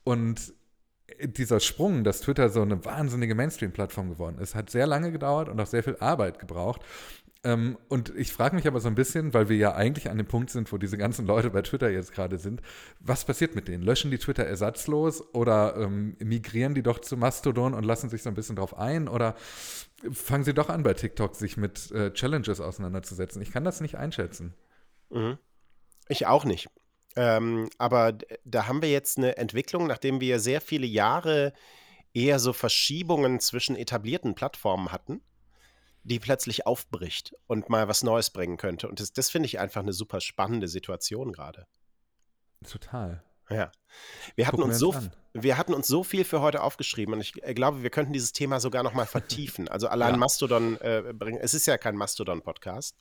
Und 0.04 0.54
dieser 1.22 1.60
Sprung, 1.60 2.04
dass 2.04 2.22
Twitter 2.22 2.50
so 2.50 2.62
eine 2.62 2.84
wahnsinnige 2.86 3.36
Mainstream-Plattform 3.36 4.10
geworden 4.10 4.40
ist, 4.40 4.56
hat 4.56 4.70
sehr 4.72 4.88
lange 4.88 5.12
gedauert 5.12 5.48
und 5.50 5.60
auch 5.60 5.68
sehr 5.68 5.84
viel 5.84 5.98
Arbeit 6.00 6.40
gebraucht. 6.40 6.82
Ähm, 7.46 7.78
und 7.90 8.14
ich 8.16 8.32
frage 8.32 8.56
mich 8.56 8.68
aber 8.68 8.80
so 8.80 8.88
ein 8.88 8.96
bisschen, 8.96 9.34
weil 9.34 9.50
wir 9.50 9.58
ja 9.58 9.76
eigentlich 9.76 10.10
an 10.10 10.18
dem 10.18 10.28
Punkt 10.28 10.50
sind, 10.50 10.72
wo 10.72 10.78
diese 10.78 10.98
ganzen 10.98 11.26
Leute 11.26 11.50
bei 11.50 11.62
Twitter 11.62 11.90
jetzt 11.90 12.14
gerade 12.14 12.38
sind, 12.38 12.62
was 13.02 13.26
passiert 13.26 13.54
mit 13.54 13.68
denen? 13.68 13.84
Löschen 13.84 14.12
die 14.12 14.18
Twitter 14.18 14.46
ersatzlos 14.46 15.34
oder 15.34 15.76
ähm, 15.76 16.16
migrieren 16.20 16.74
die 16.74 16.84
doch 16.84 17.00
zu 17.00 17.18
Mastodon 17.18 17.74
und 17.74 17.84
lassen 17.84 18.10
sich 18.10 18.24
so 18.24 18.30
ein 18.30 18.36
bisschen 18.36 18.56
drauf 18.56 18.78
ein? 18.78 19.10
Oder 19.10 19.36
fangen 20.12 20.46
sie 20.46 20.54
doch 20.54 20.70
an, 20.70 20.84
bei 20.84 20.94
TikTok 20.94 21.36
sich 21.36 21.58
mit 21.58 21.92
äh, 21.92 22.14
Challenges 22.14 22.62
auseinanderzusetzen? 22.62 23.42
Ich 23.42 23.52
kann 23.52 23.66
das 23.66 23.82
nicht 23.82 23.96
einschätzen. 23.96 24.54
Mhm. 25.10 25.38
Ich 26.08 26.26
auch 26.28 26.46
nicht. 26.46 26.70
Ähm, 27.18 27.70
aber 27.78 28.18
da 28.46 28.68
haben 28.68 28.82
wir 28.82 28.90
jetzt 28.90 29.18
eine 29.18 29.38
Entwicklung, 29.38 29.86
nachdem 29.88 30.22
wir 30.22 30.40
sehr 30.40 30.62
viele 30.62 30.88
Jahre 30.88 31.54
eher 32.14 32.40
so 32.40 32.54
Verschiebungen 32.54 33.40
zwischen 33.40 33.76
etablierten 33.76 34.34
Plattformen 34.34 34.92
hatten, 34.92 35.22
die 36.04 36.20
plötzlich 36.20 36.66
aufbricht 36.66 37.36
und 37.48 37.70
mal 37.70 37.88
was 37.88 38.04
Neues 38.04 38.30
bringen 38.30 38.58
könnte. 38.58 38.88
Und 38.88 39.00
das, 39.00 39.14
das 39.14 39.30
finde 39.30 39.48
ich 39.48 39.60
einfach 39.60 39.82
eine 39.82 39.94
super 39.94 40.22
spannende 40.22 40.68
Situation 40.68 41.32
gerade. 41.32 41.66
Total. 42.70 43.24
Ja. 43.50 43.72
Wir 44.36 44.48
hatten, 44.48 44.58
Gucken 44.58 44.72
uns 44.72 44.76
wir 44.76 44.80
so, 44.80 44.94
an. 44.94 45.12
wir 45.34 45.58
hatten 45.58 45.74
uns 45.74 45.88
so 45.88 46.04
viel 46.04 46.24
für 46.24 46.42
heute 46.42 46.62
aufgeschrieben 46.62 47.14
und 47.14 47.22
ich 47.22 47.44
äh, 47.44 47.54
glaube, 47.54 47.84
wir 47.84 47.90
könnten 47.90 48.14
dieses 48.14 48.34
Thema 48.34 48.60
sogar 48.60 48.84
noch 48.84 48.94
mal 48.94 49.06
vertiefen. 49.06 49.68
Also 49.68 49.88
allein 49.90 50.12
Ja. 50.12 50.18
Mastodon 50.18 50.80
äh, 50.82 51.14
bringen. 51.14 51.40
Es 51.42 51.54
ist 51.54 51.66
ja 51.66 51.78
kein 51.78 51.96
Mastodon-Podcast. 51.96 52.98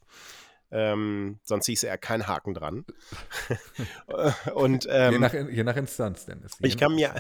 Ähm, 0.74 1.38
sonst 1.42 1.66
hieß 1.66 1.82
er 1.82 1.98
kein 1.98 2.26
Haken 2.26 2.54
dran. 2.54 2.86
und 4.54 4.84
je, 4.86 4.90
ähm, 4.90 5.20
nach, 5.20 5.34
je 5.34 5.64
nach 5.64 5.76
Instanz, 5.76 6.24
Dennis. 6.24 6.52
Je 6.60 6.68
ich, 6.68 6.78
kann 6.78 6.94
mir, 6.94 7.14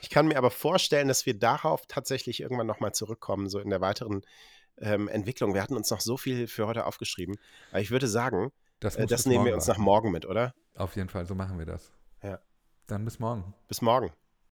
ich 0.00 0.10
kann 0.10 0.26
mir 0.26 0.36
aber 0.36 0.50
vorstellen, 0.50 1.06
dass 1.06 1.24
wir 1.24 1.38
darauf 1.38 1.86
tatsächlich 1.86 2.40
irgendwann 2.40 2.66
nochmal 2.66 2.92
zurückkommen, 2.92 3.48
so 3.48 3.60
in 3.60 3.70
der 3.70 3.80
weiteren 3.80 4.22
ähm, 4.80 5.08
Entwicklung. 5.08 5.54
Wir 5.54 5.62
hatten 5.62 5.76
uns 5.76 5.90
noch 5.90 6.00
so 6.00 6.16
viel 6.16 6.46
für 6.46 6.66
heute 6.66 6.86
aufgeschrieben. 6.86 7.36
Aber 7.70 7.80
ich 7.80 7.90
würde 7.90 8.08
sagen, 8.08 8.50
Das, 8.80 8.96
äh, 8.96 9.06
das 9.06 9.26
nehmen 9.26 9.44
wir 9.44 9.54
uns 9.54 9.66
nach 9.66 9.78
morgen 9.78 10.10
mit, 10.10 10.26
oder? 10.26 10.54
Auf 10.74 10.96
jeden 10.96 11.08
Fall, 11.08 11.26
so 11.26 11.34
machen 11.34 11.58
wir 11.58 11.66
das. 11.66 11.92
Ja. 12.22 12.38
Dann 12.86 13.04
bis 13.04 13.18
morgen. 13.18 13.54
Bis 13.66 13.82
morgen. 13.82 14.10